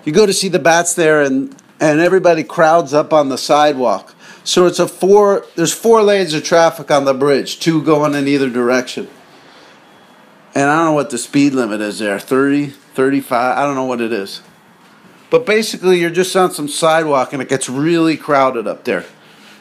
you 0.03 0.11
go 0.11 0.25
to 0.25 0.33
see 0.33 0.49
the 0.49 0.59
bats 0.59 0.93
there, 0.93 1.21
and 1.21 1.55
and 1.79 1.99
everybody 2.01 2.43
crowds 2.43 2.93
up 2.93 3.13
on 3.13 3.29
the 3.29 3.37
sidewalk. 3.37 4.13
So 4.49 4.65
it's 4.65 4.79
a 4.79 4.87
four. 4.87 5.45
There's 5.55 5.75
four 5.75 6.01
lanes 6.01 6.33
of 6.33 6.43
traffic 6.43 6.89
on 6.89 7.05
the 7.05 7.13
bridge, 7.13 7.59
two 7.59 7.83
going 7.83 8.15
in 8.15 8.27
either 8.27 8.49
direction. 8.49 9.07
And 10.55 10.71
I 10.71 10.75
don't 10.77 10.85
know 10.85 10.93
what 10.93 11.11
the 11.11 11.19
speed 11.19 11.53
limit 11.53 11.81
is 11.81 11.99
there 11.99 12.17
30, 12.17 12.69
35, 12.69 13.57
I 13.59 13.61
don't 13.63 13.75
know 13.75 13.85
what 13.85 14.01
it 14.01 14.11
is. 14.11 14.41
But 15.29 15.45
basically, 15.45 15.99
you're 15.99 16.09
just 16.09 16.35
on 16.35 16.49
some 16.49 16.67
sidewalk 16.67 17.31
and 17.31 17.43
it 17.43 17.47
gets 17.47 17.69
really 17.69 18.17
crowded 18.17 18.65
up 18.65 18.85
there. 18.85 19.05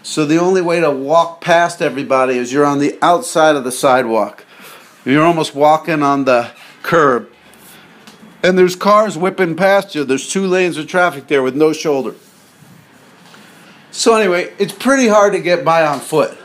So 0.03 0.25
the 0.25 0.39
only 0.39 0.63
way 0.63 0.81
to 0.81 0.91
walk 0.91 1.43
past 1.43 1.83
everybody 1.83 2.39
is 2.39 2.51
you're 2.51 2.65
on 2.65 2.79
the 2.79 2.99
outside 3.03 3.57
of 3.57 3.65
the 3.65 3.73
sidewalk. 3.73 4.47
You're 5.05 5.27
almost 5.27 5.55
walking 5.55 6.03
on 6.03 6.25
the 6.25 6.51
curb. 6.83 7.31
And 8.43 8.57
there's 8.57 8.75
cars 8.75 9.19
whipping 9.19 9.55
past 9.55 9.95
you. 9.95 10.05
There's 10.05 10.31
two 10.31 10.47
lanes 10.47 10.79
of 10.79 10.87
traffic 10.87 11.27
there 11.27 11.43
with 11.43 11.55
no 11.55 11.75
shoulder. 11.75 12.15
So 13.91 14.15
anyway, 14.17 14.53
it's 14.59 14.73
pretty 14.73 15.09
hard 15.09 15.33
to 15.33 15.41
get 15.41 15.65
by 15.65 15.87
on 15.87 16.01
foot. 16.01 16.37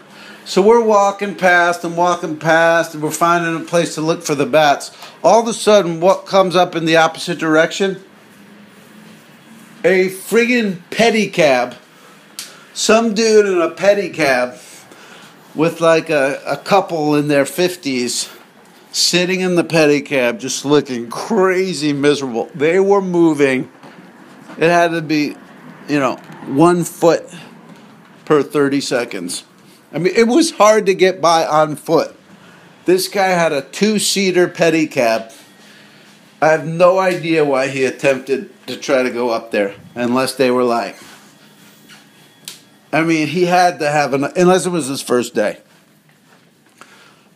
So 0.46 0.62
we're 0.62 0.84
walking 0.84 1.36
past 1.36 1.84
and 1.84 1.96
walking 1.96 2.38
past, 2.38 2.94
and 2.94 3.02
we're 3.02 3.12
finding 3.12 3.56
a 3.56 3.66
place 3.66 3.96
to 3.96 4.02
look 4.02 4.24
for 4.24 4.36
the 4.36 4.46
bats. 4.46 4.96
All 5.24 5.42
of 5.42 5.48
a 5.48 5.54
sudden, 5.54 6.02
what 6.02 6.26
comes 6.26 6.56
up 6.56 6.76
in 6.76 6.86
the 6.86 6.98
opposite 6.98 7.40
direction? 7.40 8.04
A 9.86 10.10
friggin' 10.10 10.80
pedicab. 10.90 11.78
Some 12.74 13.14
dude 13.14 13.46
in 13.46 13.62
a 13.62 13.70
pedicab 13.70 14.60
with 15.56 15.80
like 15.80 16.10
a, 16.10 16.42
a 16.46 16.58
couple 16.58 17.16
in 17.16 17.28
their 17.28 17.46
50s 17.46 18.36
sitting 18.92 19.42
in 19.42 19.56
the 19.56 19.64
pedicab 19.64 20.40
just 20.40 20.66
looking 20.66 21.10
crazy 21.10 21.94
miserable. 21.94 22.50
They 22.54 22.80
were 22.80 23.02
moving. 23.02 23.72
It 24.58 24.70
had 24.70 24.92
to 24.92 25.02
be, 25.02 25.36
you 25.88 26.00
know, 26.00 26.20
one 26.48 26.84
foot 26.84 27.24
per 28.26 28.44
30 28.44 28.82
seconds. 28.82 29.44
I 29.92 30.00
mean, 30.00 30.14
it 30.16 30.28
was 30.28 30.52
hard 30.52 30.86
to 30.88 30.94
get 30.94 31.22
by 31.22 31.46
on 31.46 31.76
foot. 31.76 32.16
This 32.86 33.08
guy 33.08 33.28
had 33.28 33.52
a 33.52 33.62
two 33.62 34.00
seater 34.00 34.48
pedicab. 34.48 35.34
I 36.42 36.48
have 36.48 36.68
no 36.68 37.00
idea 37.00 37.46
why 37.46 37.68
he 37.68 37.86
attempted 37.86 38.50
to 38.68 38.76
try 38.76 39.04
to 39.04 39.10
go 39.10 39.30
up 39.30 39.52
there, 39.52 39.76
unless 39.96 40.36
they 40.36 40.52
were 40.52 40.64
like, 40.64 40.98
I 42.92 43.02
mean, 43.04 43.28
he 43.28 43.46
had 43.46 43.80
to 43.80 43.90
have 43.90 44.14
an, 44.14 44.26
unless 44.36 44.66
it 44.66 44.70
was 44.70 44.88
his 44.88 45.02
first 45.02 45.34
day. 45.34 45.60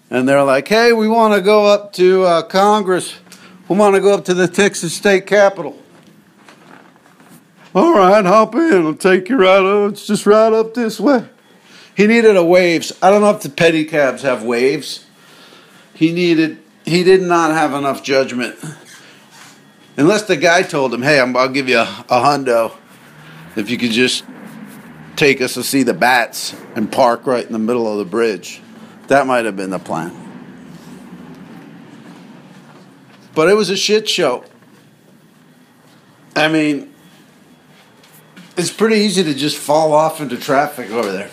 And 0.10 0.28
they're 0.28 0.44
like, 0.44 0.68
hey, 0.68 0.94
we 0.94 1.08
want 1.08 1.34
to 1.34 1.42
go 1.42 1.66
up 1.66 1.94
to 1.94 2.24
uh, 2.24 2.42
Congress. 2.44 3.18
We 3.68 3.76
want 3.76 3.96
to 3.96 4.02
go 4.02 4.14
up 4.14 4.26
to 4.26 4.34
the 4.34 4.48
Texas 4.48 4.94
state 4.94 5.26
capitol. 5.26 5.78
All 7.76 7.94
right, 7.94 8.26
hop 8.26 8.56
in. 8.56 8.86
I'll 8.86 8.96
take 8.96 9.30
you 9.30 9.38
right 9.38 9.60
up. 9.60 9.92
It's 9.92 10.08
just 10.08 10.26
right 10.26 10.52
up 10.54 10.74
this 10.74 11.00
way. 11.00 11.28
He 11.96 12.08
needed 12.08 12.36
a 12.38 12.42
Waze. 12.42 12.98
I 13.02 13.10
don't 13.10 13.22
know 13.22 13.32
if 13.32 13.42
the 13.42 13.50
pedicabs 13.50 14.22
have 14.22 14.40
Waze. 14.40 15.04
He 15.94 16.14
needed. 16.14 16.60
He 16.86 17.04
did 17.04 17.22
not 17.22 17.52
have 17.52 17.74
enough 17.74 18.04
judgment. 18.04 18.56
Unless 19.98 20.24
the 20.24 20.38
guy 20.38 20.62
told 20.62 20.94
him, 20.94 21.02
"Hey, 21.02 21.20
i 21.20 21.24
will 21.24 21.50
give 21.50 21.68
you 21.68 21.80
a, 21.80 22.06
a 22.10 22.22
hundo 22.22 22.72
if 23.56 23.70
you 23.70 23.78
could 23.78 23.92
just 23.92 24.24
take 25.16 25.42
us 25.42 25.56
to 25.56 25.64
see 25.64 25.84
the 25.84 25.94
bats 25.94 26.56
and 26.76 26.92
park 26.92 27.26
right 27.26 27.46
in 27.46 27.52
the 27.52 27.60
middle 27.60 27.92
of 27.92 27.98
the 27.98 28.06
bridge." 28.06 28.62
That 29.08 29.26
might 29.26 29.46
have 29.46 29.56
been 29.56 29.72
the 29.72 29.80
plan. 29.80 30.16
But 33.34 33.50
it 33.50 33.54
was 33.56 33.70
a 33.70 33.78
shit 33.78 34.08
show. 34.08 34.44
I 36.36 36.48
mean, 36.48 36.94
it's 38.58 38.72
pretty 38.72 38.98
easy 38.98 39.24
to 39.24 39.34
just 39.34 39.58
fall 39.58 39.94
off 39.94 40.20
into 40.20 40.38
traffic 40.38 40.90
over 40.90 41.12
there. 41.12 41.30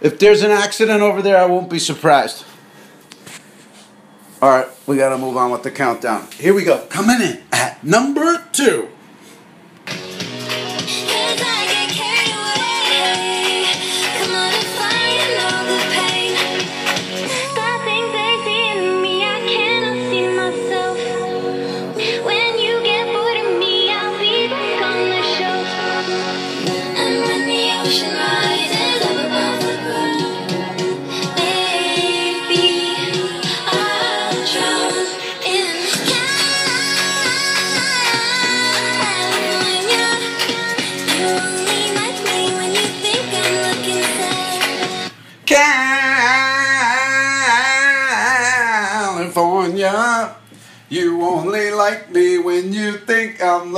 If 0.00 0.18
there's 0.18 0.42
an 0.42 0.50
accident 0.50 1.02
over 1.02 1.22
there, 1.22 1.36
I 1.36 1.46
won't 1.46 1.68
be 1.68 1.78
surprised. 1.78 2.44
All 4.40 4.48
right, 4.48 4.68
we 4.86 4.96
got 4.96 5.10
to 5.10 5.18
move 5.18 5.36
on 5.36 5.50
with 5.50 5.64
the 5.64 5.70
countdown. 5.70 6.28
Here 6.32 6.54
we 6.54 6.64
go. 6.64 6.86
Coming 6.86 7.20
in 7.20 7.42
at 7.52 7.82
number 7.82 8.44
two. 8.52 8.88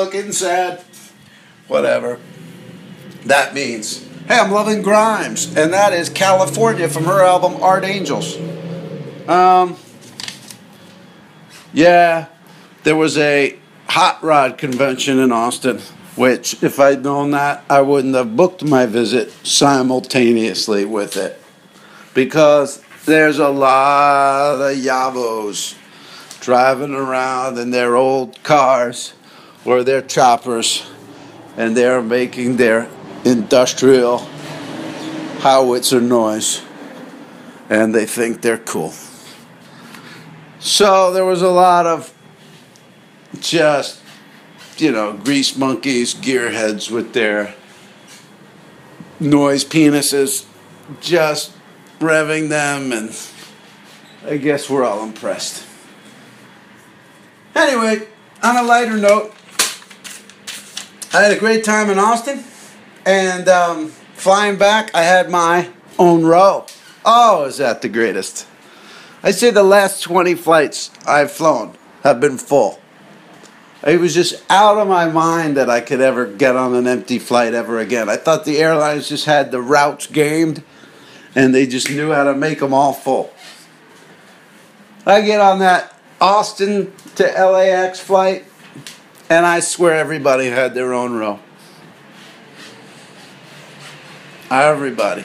Looking 0.00 0.32
sad. 0.32 0.82
Whatever. 1.68 2.18
That 3.26 3.52
means. 3.52 4.02
Hey, 4.26 4.38
I'm 4.38 4.50
loving 4.50 4.80
Grimes, 4.80 5.54
and 5.56 5.74
that 5.74 5.92
is 5.92 6.08
California 6.08 6.88
from 6.88 7.04
her 7.04 7.22
album 7.22 7.62
Art 7.62 7.84
Angels. 7.84 8.38
Um, 9.28 9.76
yeah, 11.74 12.28
there 12.84 12.96
was 12.96 13.18
a 13.18 13.58
hot 13.88 14.22
rod 14.22 14.56
convention 14.56 15.18
in 15.18 15.32
Austin, 15.32 15.80
which, 16.16 16.62
if 16.62 16.80
I'd 16.80 17.02
known 17.02 17.32
that, 17.32 17.62
I 17.68 17.82
wouldn't 17.82 18.14
have 18.14 18.36
booked 18.36 18.64
my 18.64 18.86
visit 18.86 19.30
simultaneously 19.46 20.86
with 20.86 21.18
it. 21.18 21.38
Because 22.14 22.82
there's 23.04 23.38
a 23.38 23.50
lot 23.50 24.62
of 24.62 24.78
yavos 24.78 25.76
driving 26.40 26.94
around 26.94 27.58
in 27.58 27.70
their 27.70 27.96
old 27.96 28.42
cars 28.42 29.12
or 29.64 29.84
their 29.84 30.02
choppers, 30.02 30.86
and 31.56 31.76
they're 31.76 32.02
making 32.02 32.56
their 32.56 32.88
industrial 33.24 34.18
howitzer 35.40 36.00
noise, 36.00 36.62
and 37.68 37.94
they 37.94 38.06
think 38.06 38.40
they're 38.40 38.58
cool. 38.58 38.92
So 40.58 41.12
there 41.12 41.24
was 41.24 41.42
a 41.42 41.50
lot 41.50 41.86
of 41.86 42.12
just, 43.40 44.02
you 44.76 44.92
know, 44.92 45.12
grease 45.12 45.56
monkeys, 45.56 46.14
gearheads 46.14 46.90
with 46.90 47.12
their 47.12 47.54
noise 49.18 49.64
penises, 49.64 50.46
just 51.00 51.52
revving 51.98 52.48
them, 52.48 52.92
and 52.92 53.16
I 54.26 54.36
guess 54.36 54.68
we're 54.68 54.84
all 54.84 55.04
impressed. 55.04 55.66
Anyway, 57.54 58.08
on 58.42 58.56
a 58.56 58.62
lighter 58.62 58.96
note, 58.96 59.34
I 61.12 61.22
had 61.22 61.32
a 61.32 61.40
great 61.40 61.64
time 61.64 61.90
in 61.90 61.98
Austin, 61.98 62.44
and 63.04 63.48
um, 63.48 63.88
flying 64.14 64.56
back, 64.56 64.94
I 64.94 65.02
had 65.02 65.28
my 65.28 65.68
own 65.98 66.24
row. 66.24 66.66
Oh, 67.04 67.46
is 67.46 67.56
that 67.56 67.82
the 67.82 67.88
greatest? 67.88 68.46
I 69.20 69.32
say 69.32 69.50
the 69.50 69.64
last 69.64 70.02
20 70.02 70.36
flights 70.36 70.92
I've 71.08 71.32
flown, 71.32 71.76
have 72.04 72.20
been 72.20 72.38
full. 72.38 72.80
It 73.84 73.98
was 73.98 74.14
just 74.14 74.40
out 74.48 74.78
of 74.78 74.86
my 74.86 75.06
mind 75.06 75.56
that 75.56 75.68
I 75.68 75.80
could 75.80 76.00
ever 76.00 76.26
get 76.26 76.54
on 76.54 76.76
an 76.76 76.86
empty 76.86 77.18
flight 77.18 77.54
ever 77.54 77.80
again. 77.80 78.08
I 78.08 78.16
thought 78.16 78.44
the 78.44 78.58
airlines 78.58 79.08
just 79.08 79.24
had 79.24 79.50
the 79.50 79.60
routes 79.60 80.06
gamed 80.06 80.62
and 81.34 81.52
they 81.54 81.66
just 81.66 81.90
knew 81.90 82.12
how 82.12 82.24
to 82.24 82.34
make 82.34 82.60
them 82.60 82.74
all 82.74 82.92
full. 82.92 83.32
I 85.06 85.22
get 85.22 85.40
on 85.40 85.60
that 85.60 85.98
Austin 86.20 86.92
to 87.16 87.24
LAX 87.24 87.98
flight 87.98 88.44
and 89.30 89.46
I 89.46 89.60
swear 89.60 89.94
everybody 89.94 90.48
had 90.48 90.74
their 90.74 90.92
own 90.92 91.14
row. 91.14 91.38
Everybody. 94.50 95.24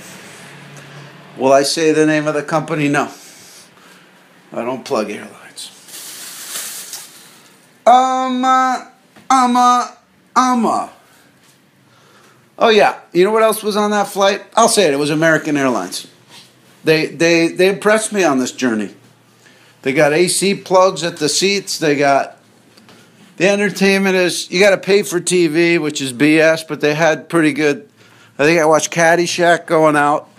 Will 1.38 1.52
I 1.52 1.64
say 1.64 1.92
the 1.92 2.06
name 2.06 2.28
of 2.28 2.36
the 2.36 2.44
company? 2.44 2.88
No. 2.88 3.12
I 4.54 4.64
don't 4.64 4.86
plug 4.86 5.10
airlines. 5.10 5.72
Um, 7.86 8.46
uh, 8.46 8.86
um, 9.30 9.58
uh, 9.58 9.92
um, 10.36 10.66
uh. 10.66 10.90
Oh 12.58 12.70
yeah, 12.70 13.00
you 13.12 13.26
know 13.26 13.32
what 13.32 13.44
else 13.44 13.64
was 13.64 13.76
on 13.76 13.92
that 13.92 14.08
flight? 14.08 14.44
I'll 14.56 14.70
say 14.70 14.88
it. 14.88 14.94
It 14.94 14.98
was 14.98 15.10
American 15.10 15.58
Airlines. 15.58 16.08
They 16.86 17.08
they 17.08 17.50
they 17.50 17.68
impressed 17.68 18.14
me 18.14 18.24
on 18.24 18.40
this 18.40 18.52
journey. 18.52 18.96
They 19.82 19.92
got 19.92 20.14
AC 20.14 20.56
plugs 20.62 21.04
at 21.04 21.18
the 21.18 21.28
seats. 21.28 21.78
They 21.78 21.98
got 21.98 22.35
the 23.38 23.50
entertainment 23.50 24.16
is 24.16 24.50
you 24.52 24.60
got 24.60 24.72
to 24.72 24.78
pay 24.78 25.04
for 25.04 25.20
TV, 25.20 25.82
which 25.82 26.02
is 26.02 26.14
BS. 26.14 26.68
But 26.68 26.82
they 26.82 26.96
had 26.96 27.30
pretty 27.30 27.54
good. 27.54 27.90
I 28.38 28.44
think 28.44 28.60
I 28.60 28.66
watched 28.66 28.92
Caddyshack 28.92 29.66
going 29.66 29.96
out, 29.96 30.30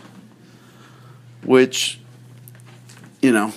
which, 1.44 1.98
you 3.22 3.32
know, 3.32 3.52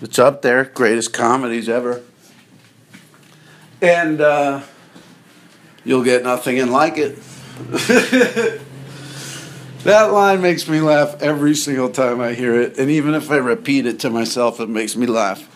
it's 0.00 0.18
up 0.18 0.42
there, 0.42 0.64
greatest 0.64 1.12
comedies 1.12 1.68
ever 1.68 2.02
and 3.84 4.20
uh, 4.20 4.62
you'll 5.84 6.04
get 6.04 6.22
nothing 6.22 6.58
and 6.58 6.72
like 6.72 6.96
it. 6.96 7.16
that 9.84 10.12
line 10.12 10.40
makes 10.40 10.66
me 10.68 10.80
laugh 10.80 11.20
every 11.22 11.54
single 11.54 11.90
time 11.90 12.20
I 12.20 12.32
hear 12.32 12.60
it, 12.60 12.78
and 12.78 12.90
even 12.90 13.14
if 13.14 13.30
I 13.30 13.36
repeat 13.36 13.86
it 13.86 14.00
to 14.00 14.10
myself, 14.10 14.58
it 14.60 14.68
makes 14.68 14.96
me 14.96 15.06
laugh. 15.06 15.50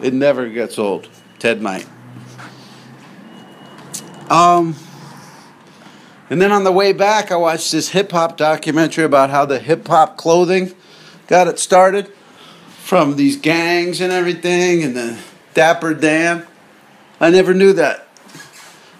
It 0.00 0.14
never 0.14 0.48
gets 0.48 0.78
old. 0.78 1.08
Ted 1.38 1.60
Knight. 1.60 1.86
Um, 4.30 4.76
and 6.30 6.40
then 6.40 6.52
on 6.52 6.64
the 6.64 6.72
way 6.72 6.92
back, 6.92 7.32
I 7.32 7.36
watched 7.36 7.72
this 7.72 7.90
hip 7.90 8.12
hop 8.12 8.36
documentary 8.36 9.04
about 9.04 9.30
how 9.30 9.46
the 9.46 9.58
hip 9.58 9.86
hop 9.88 10.16
clothing 10.16 10.74
got 11.26 11.48
it 11.48 11.58
started 11.58 12.08
from 12.88 13.16
these 13.16 13.36
gangs 13.36 14.00
and 14.00 14.12
everything, 14.12 14.82
and 14.82 14.96
the 14.96 15.18
Dapper 15.54 15.94
Dan. 15.94 16.46
I 17.20 17.30
never 17.30 17.52
knew 17.54 17.72
that. 17.74 18.06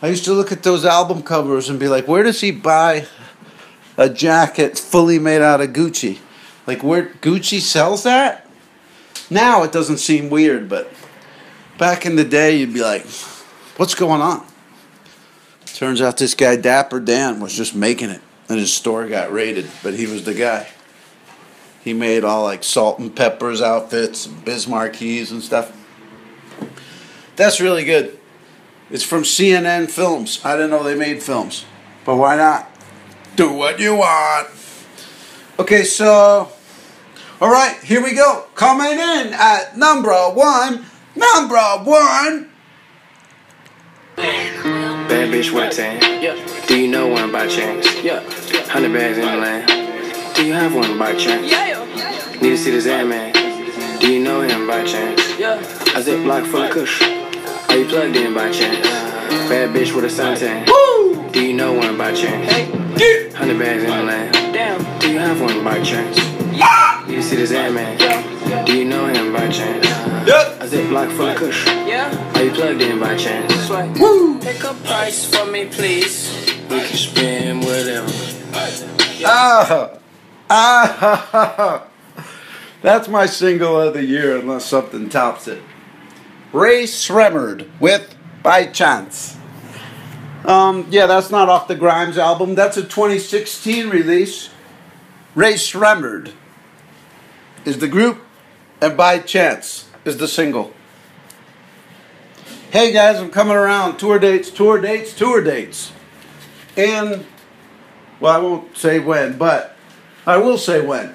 I 0.01 0.09
used 0.09 0.25
to 0.25 0.33
look 0.33 0.53
at 0.53 0.63
those 0.63 0.85
album 0.85 1.23
covers 1.23 1.69
and 1.69 1.79
be 1.79 1.89
like, 1.89 2.07
where 2.07 2.23
does 2.23 2.41
he 2.41 2.51
buy 2.51 3.07
a 3.97 4.09
jacket 4.09 4.79
fully 4.79 5.19
made 5.19 5.43
out 5.43 5.61
of 5.61 5.71
Gucci? 5.71 6.19
Like, 6.67 6.83
where 6.83 7.07
Gucci 7.07 7.61
sells 7.61 8.05
that? 8.05 8.47
Now 9.31 9.63
it 9.63 9.73
doesn't 9.73 9.99
seem 9.99 10.31
weird, 10.31 10.69
but 10.69 10.93
back 11.79 12.07
in 12.07 12.17
the 12.17 12.25
day, 12.25 12.57
you'd 12.57 12.75
be 12.75 12.83
like, 12.83 13.07
what's 13.77 13.95
going 13.95 14.21
on? 14.21 14.48
Turns 15.79 16.03
out 16.03 16.17
this 16.17 16.35
guy, 16.35 16.57
Dapper 16.57 16.99
Dan, 16.99 17.39
was 17.39 17.55
just 17.55 17.73
making 17.73 18.11
it, 18.11 18.21
and 18.49 18.59
his 18.59 18.75
store 18.75 19.07
got 19.07 19.33
raided, 19.33 19.71
but 19.81 19.95
he 19.95 20.09
was 20.09 20.25
the 20.25 20.35
guy. 20.35 20.67
He 21.85 21.93
made 21.93 22.25
all 22.25 22.43
like 22.43 22.65
Salt-N-Pepa's 22.65 23.63
outfits, 23.63 24.29
Markie 24.67 25.21
and 25.21 25.41
stuff. 25.41 25.71
That's 27.37 27.61
really 27.61 27.85
good. 27.85 28.19
It's 28.91 29.05
from 29.05 29.23
CNN 29.23 29.89
Films. 29.89 30.45
I 30.45 30.57
didn't 30.57 30.71
know 30.71 30.83
they 30.83 30.97
made 30.97 31.23
films, 31.23 31.65
but 32.05 32.17
why 32.17 32.35
not? 32.35 32.69
Do 33.37 33.53
what 33.53 33.79
you 33.79 33.95
want. 33.95 34.49
Okay, 35.61 35.85
so, 35.85 36.51
all 37.41 37.53
right, 37.53 37.79
here 37.85 38.03
we 38.03 38.17
go. 38.17 38.47
Coming 38.57 38.99
in 38.99 39.33
at 39.33 39.79
number 39.79 40.11
one, 40.11 40.87
number 41.15 41.57
one. 41.85 42.51
Bad 45.09 45.31
bitch 45.31 45.51
with 45.53 45.73
a 45.73 45.75
tan. 45.75 46.23
Yeah. 46.23 46.67
Do 46.67 46.79
you 46.79 46.89
know 46.89 47.07
one 47.09 47.33
by 47.33 47.47
chance? 47.47 47.87
Yeah. 48.03 48.21
Hundred 48.69 48.93
bags 48.93 49.17
in 49.17 49.25
the 49.25 49.37
land. 49.37 49.67
Do 50.37 50.45
you 50.45 50.53
have 50.53 50.75
one 50.75 50.99
by 50.99 51.15
chance? 51.15 51.51
Yeah. 51.51 51.85
Need 52.43 52.51
to 52.51 52.59
see 52.59 52.71
this 52.71 52.87
ad 52.87 53.07
man. 53.09 53.33
Do 54.01 54.13
you 54.13 54.23
know 54.23 54.43
him 54.43 54.67
by 54.67 54.85
chance? 54.85 55.39
Yeah. 55.39 55.59
A 55.59 56.03
Ziploc 56.03 56.47
full 56.47 56.63
of 56.63 56.71
kush. 56.71 57.03
Are 57.71 57.77
you 57.77 57.87
plugged 57.87 58.17
in 58.17 58.35
by 58.35 58.53
chance? 58.53 58.87
Bad 59.49 59.75
bitch 59.75 59.95
with 59.95 60.05
a 60.05 60.09
suntan. 60.09 60.67
Woo! 60.69 61.31
Do 61.31 61.43
you 61.43 61.55
know 61.55 61.73
one 61.73 61.97
by 61.97 62.13
chance? 62.13 62.53
Hey. 62.53 63.31
Hundred 63.33 63.59
bags 63.59 63.83
in 63.85 63.91
the 63.91 64.03
land. 64.03 64.33
Damn. 64.53 64.99
Do 65.01 65.11
you 65.11 65.19
have 65.19 65.41
one 65.41 65.65
by 65.65 65.83
chance? 65.83 66.19
Yeah. 66.53 67.07
You 67.09 67.23
see 67.23 67.37
this 67.37 67.53
ad 67.53 67.73
man? 67.73 67.99
Yeah. 67.99 68.65
Do 68.65 68.77
you 68.77 68.85
know 68.85 69.07
him 69.07 69.33
by 69.33 69.49
chance? 69.49 69.87
Yeah. 70.29 70.53
A 70.63 70.67
Ziploc 70.67 71.17
full 71.17 71.29
of 71.29 71.37
kush. 71.37 71.67
Yeah. 71.67 72.13
Are 72.35 72.45
you 72.45 72.51
plugged 72.51 72.83
in 72.83 73.01
by 73.01 73.17
chance? 73.17 73.71
Woo! 73.99 74.38
Pick 74.41 74.63
a 74.63 74.73
price 74.85 75.25
for 75.25 75.51
me, 75.51 75.67
please. 75.67 76.31
We 76.71 76.81
can 76.81 76.97
spend 76.97 77.65
whatever. 77.65 78.09
Ah, 79.25 79.99
ah, 80.49 81.87
that's 82.83 83.09
my 83.09 83.27
single 83.27 83.81
of 83.81 83.95
the 83.95 84.05
year, 84.05 84.37
unless 84.37 84.65
something 84.65 85.09
tops 85.09 85.49
it. 85.49 85.61
Rae 86.53 86.85
Sremmurd 86.85 87.69
with 87.81 88.15
By 88.43 88.67
Chance. 88.67 89.37
Um, 90.45 90.87
yeah, 90.89 91.07
that's 91.07 91.31
not 91.31 91.49
off 91.49 91.67
the 91.67 91.75
Grimes 91.75 92.17
album. 92.17 92.55
That's 92.55 92.77
a 92.77 92.83
2016 92.83 93.91
release. 93.91 94.51
Rae 95.35 95.55
Sremmurd 95.55 96.33
is 97.65 97.79
the 97.79 97.89
group, 97.89 98.25
and 98.81 98.97
By 98.97 99.19
Chance 99.19 99.89
is 100.05 100.19
the 100.19 100.29
single. 100.29 100.73
Hey 102.71 102.93
guys, 102.93 103.19
I'm 103.19 103.31
coming 103.31 103.57
around. 103.57 103.97
Tour 103.97 104.19
dates, 104.19 104.51
tour 104.51 104.79
dates, 104.79 105.15
tour 105.15 105.43
dates. 105.43 105.91
And, 106.77 107.25
well, 108.21 108.35
I 108.35 108.37
won't 108.37 108.77
say 108.77 108.99
when, 108.99 109.39
but 109.39 109.75
I 110.27 110.37
will 110.37 110.59
say 110.59 110.83
when. 110.83 111.15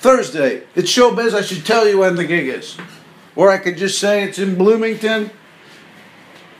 Thursday, 0.00 0.64
it's 0.74 0.90
showbiz. 0.90 1.34
I 1.34 1.42
should 1.42 1.64
tell 1.64 1.88
you 1.88 1.98
when 1.98 2.16
the 2.16 2.24
gig 2.24 2.48
is. 2.48 2.76
Or 3.36 3.48
I 3.48 3.58
could 3.58 3.76
just 3.76 4.00
say 4.00 4.24
it's 4.24 4.40
in 4.40 4.56
Bloomington 4.56 5.30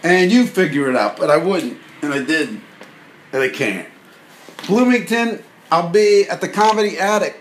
and 0.05 0.31
you 0.31 0.47
figure 0.47 0.89
it 0.89 0.95
out, 0.95 1.17
but 1.17 1.31
I 1.31 1.37
wouldn't. 1.39 1.77
And 2.01 2.15
I 2.15 2.23
didn't, 2.23 2.63
And 3.33 3.43
I 3.43 3.49
can't. 3.49 3.89
Bloomington, 4.69 5.43
I'll 5.73 5.91
be 5.91 6.29
at 6.29 6.41
the 6.41 6.49
Comedy 6.49 6.97
Attic 6.97 7.41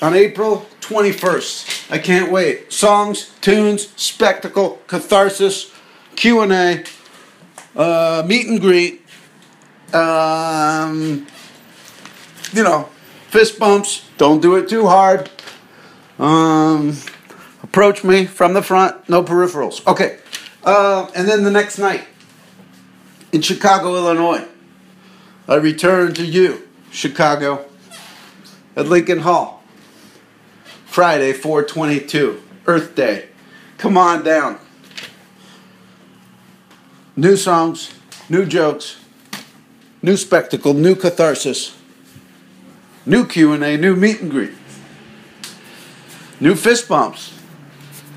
on 0.00 0.14
April 0.14 0.68
21st. 0.80 1.90
I 1.90 1.98
can't 1.98 2.30
wait. 2.30 2.72
Songs, 2.72 3.34
tunes, 3.40 3.92
spectacle, 3.96 4.80
catharsis, 4.86 5.72
Q&A, 6.16 6.84
uh, 7.76 8.22
meet 8.26 8.46
and 8.46 8.60
greet, 8.60 9.04
um, 9.92 11.26
you 12.52 12.62
know, 12.62 12.88
fist 13.28 13.58
bumps. 13.58 14.08
Don't 14.16 14.40
do 14.40 14.56
it 14.56 14.68
too 14.68 14.86
hard. 14.86 15.30
Um, 16.18 16.96
approach 17.62 18.02
me 18.02 18.26
from 18.26 18.54
the 18.54 18.62
front, 18.62 19.08
no 19.08 19.22
peripherals. 19.22 19.86
Okay. 19.86 20.18
Uh, 20.64 21.10
and 21.14 21.28
then 21.28 21.44
the 21.44 21.50
next 21.50 21.78
night 21.78 22.06
in 23.32 23.42
Chicago, 23.42 23.94
Illinois, 23.94 24.44
I 25.46 25.56
return 25.56 26.14
to 26.14 26.24
you, 26.24 26.66
Chicago, 26.90 27.66
at 28.74 28.86
Lincoln 28.86 29.20
Hall. 29.20 29.62
Friday, 30.86 31.34
422, 31.34 32.42
Earth 32.66 32.94
Day. 32.94 33.28
Come 33.76 33.98
on 33.98 34.24
down. 34.24 34.58
New 37.16 37.36
songs, 37.36 37.94
new 38.28 38.44
jokes, 38.44 38.98
new 40.02 40.18
spectacle, 40.18 40.74
new 40.74 40.94
catharsis, 40.94 41.74
new 43.06 43.26
Q&A, 43.26 43.78
new 43.78 43.96
meet 43.96 44.20
and 44.20 44.30
greet, 44.30 44.52
new 46.38 46.54
fist 46.54 46.88
bumps. 46.88 47.32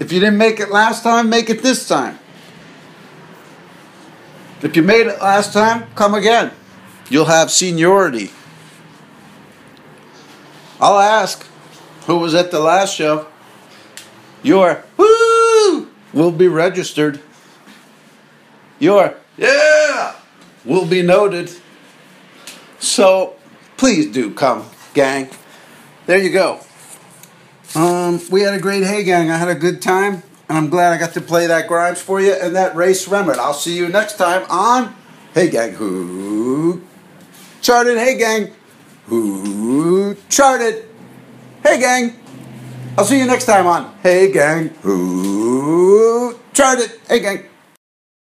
If 0.01 0.12
you 0.12 0.19
didn't 0.19 0.38
make 0.38 0.59
it 0.59 0.69
last 0.69 1.01
time, 1.03 1.29
make 1.29 1.49
it 1.49 1.63
this 1.63 1.88
time. 1.88 2.19
If 4.62 4.75
you 4.75 4.83
made 4.83 5.07
it 5.07 5.21
last 5.21 5.53
time, 5.53 5.88
come 5.95 6.13
again. 6.13 6.51
You'll 7.09 7.25
have 7.25 7.51
seniority. 7.51 8.31
I'll 10.81 10.99
ask 10.99 11.45
who 12.05 12.17
was 12.17 12.35
at 12.35 12.51
the 12.51 12.59
last 12.59 12.95
show. 12.95 13.27
Your 14.43 14.83
woo 14.97 15.88
will 16.13 16.31
be 16.31 16.47
registered. 16.49 17.21
Your 18.79 19.15
yeah 19.37 20.15
will 20.65 20.85
be 20.85 21.01
noted. 21.01 21.51
So 22.79 23.35
please 23.77 24.11
do 24.11 24.33
come, 24.33 24.65
gang. 24.93 25.29
There 26.05 26.17
you 26.17 26.31
go. 26.31 26.61
Um, 27.75 28.19
we 28.31 28.41
had 28.41 28.53
a 28.53 28.59
great 28.59 28.83
hey 28.83 29.03
gang. 29.03 29.29
I 29.29 29.37
had 29.37 29.49
a 29.49 29.55
good 29.55 29.81
time. 29.81 30.23
And 30.47 30.57
I'm 30.57 30.69
glad 30.69 30.93
I 30.93 30.97
got 30.97 31.13
to 31.13 31.21
play 31.21 31.45
that 31.45 31.67
Grimes 31.67 32.01
for 32.01 32.19
you 32.19 32.33
and 32.33 32.55
that 32.55 32.75
Rae 32.75 32.93
Sremmurd. 32.93 33.37
I'll 33.37 33.53
see 33.53 33.77
you 33.77 33.87
next 33.87 34.17
time 34.17 34.49
on 34.49 34.95
Hey 35.35 35.47
Gang 35.47 35.73
Who 35.73 36.81
Charted. 37.61 37.99
Hey 37.99 38.17
Gang 38.17 38.51
Who 39.05 40.15
Charted. 40.27 40.85
Hey 41.63 41.79
Gang. 41.79 42.19
I'll 42.97 43.05
see 43.05 43.19
you 43.19 43.27
next 43.27 43.45
time 43.45 43.67
on 43.67 43.95
Hey 44.01 44.31
Gang 44.31 44.69
Who 44.81 46.39
Charted. 46.53 46.99
Hey 47.07 47.19
Gang. 47.19 47.48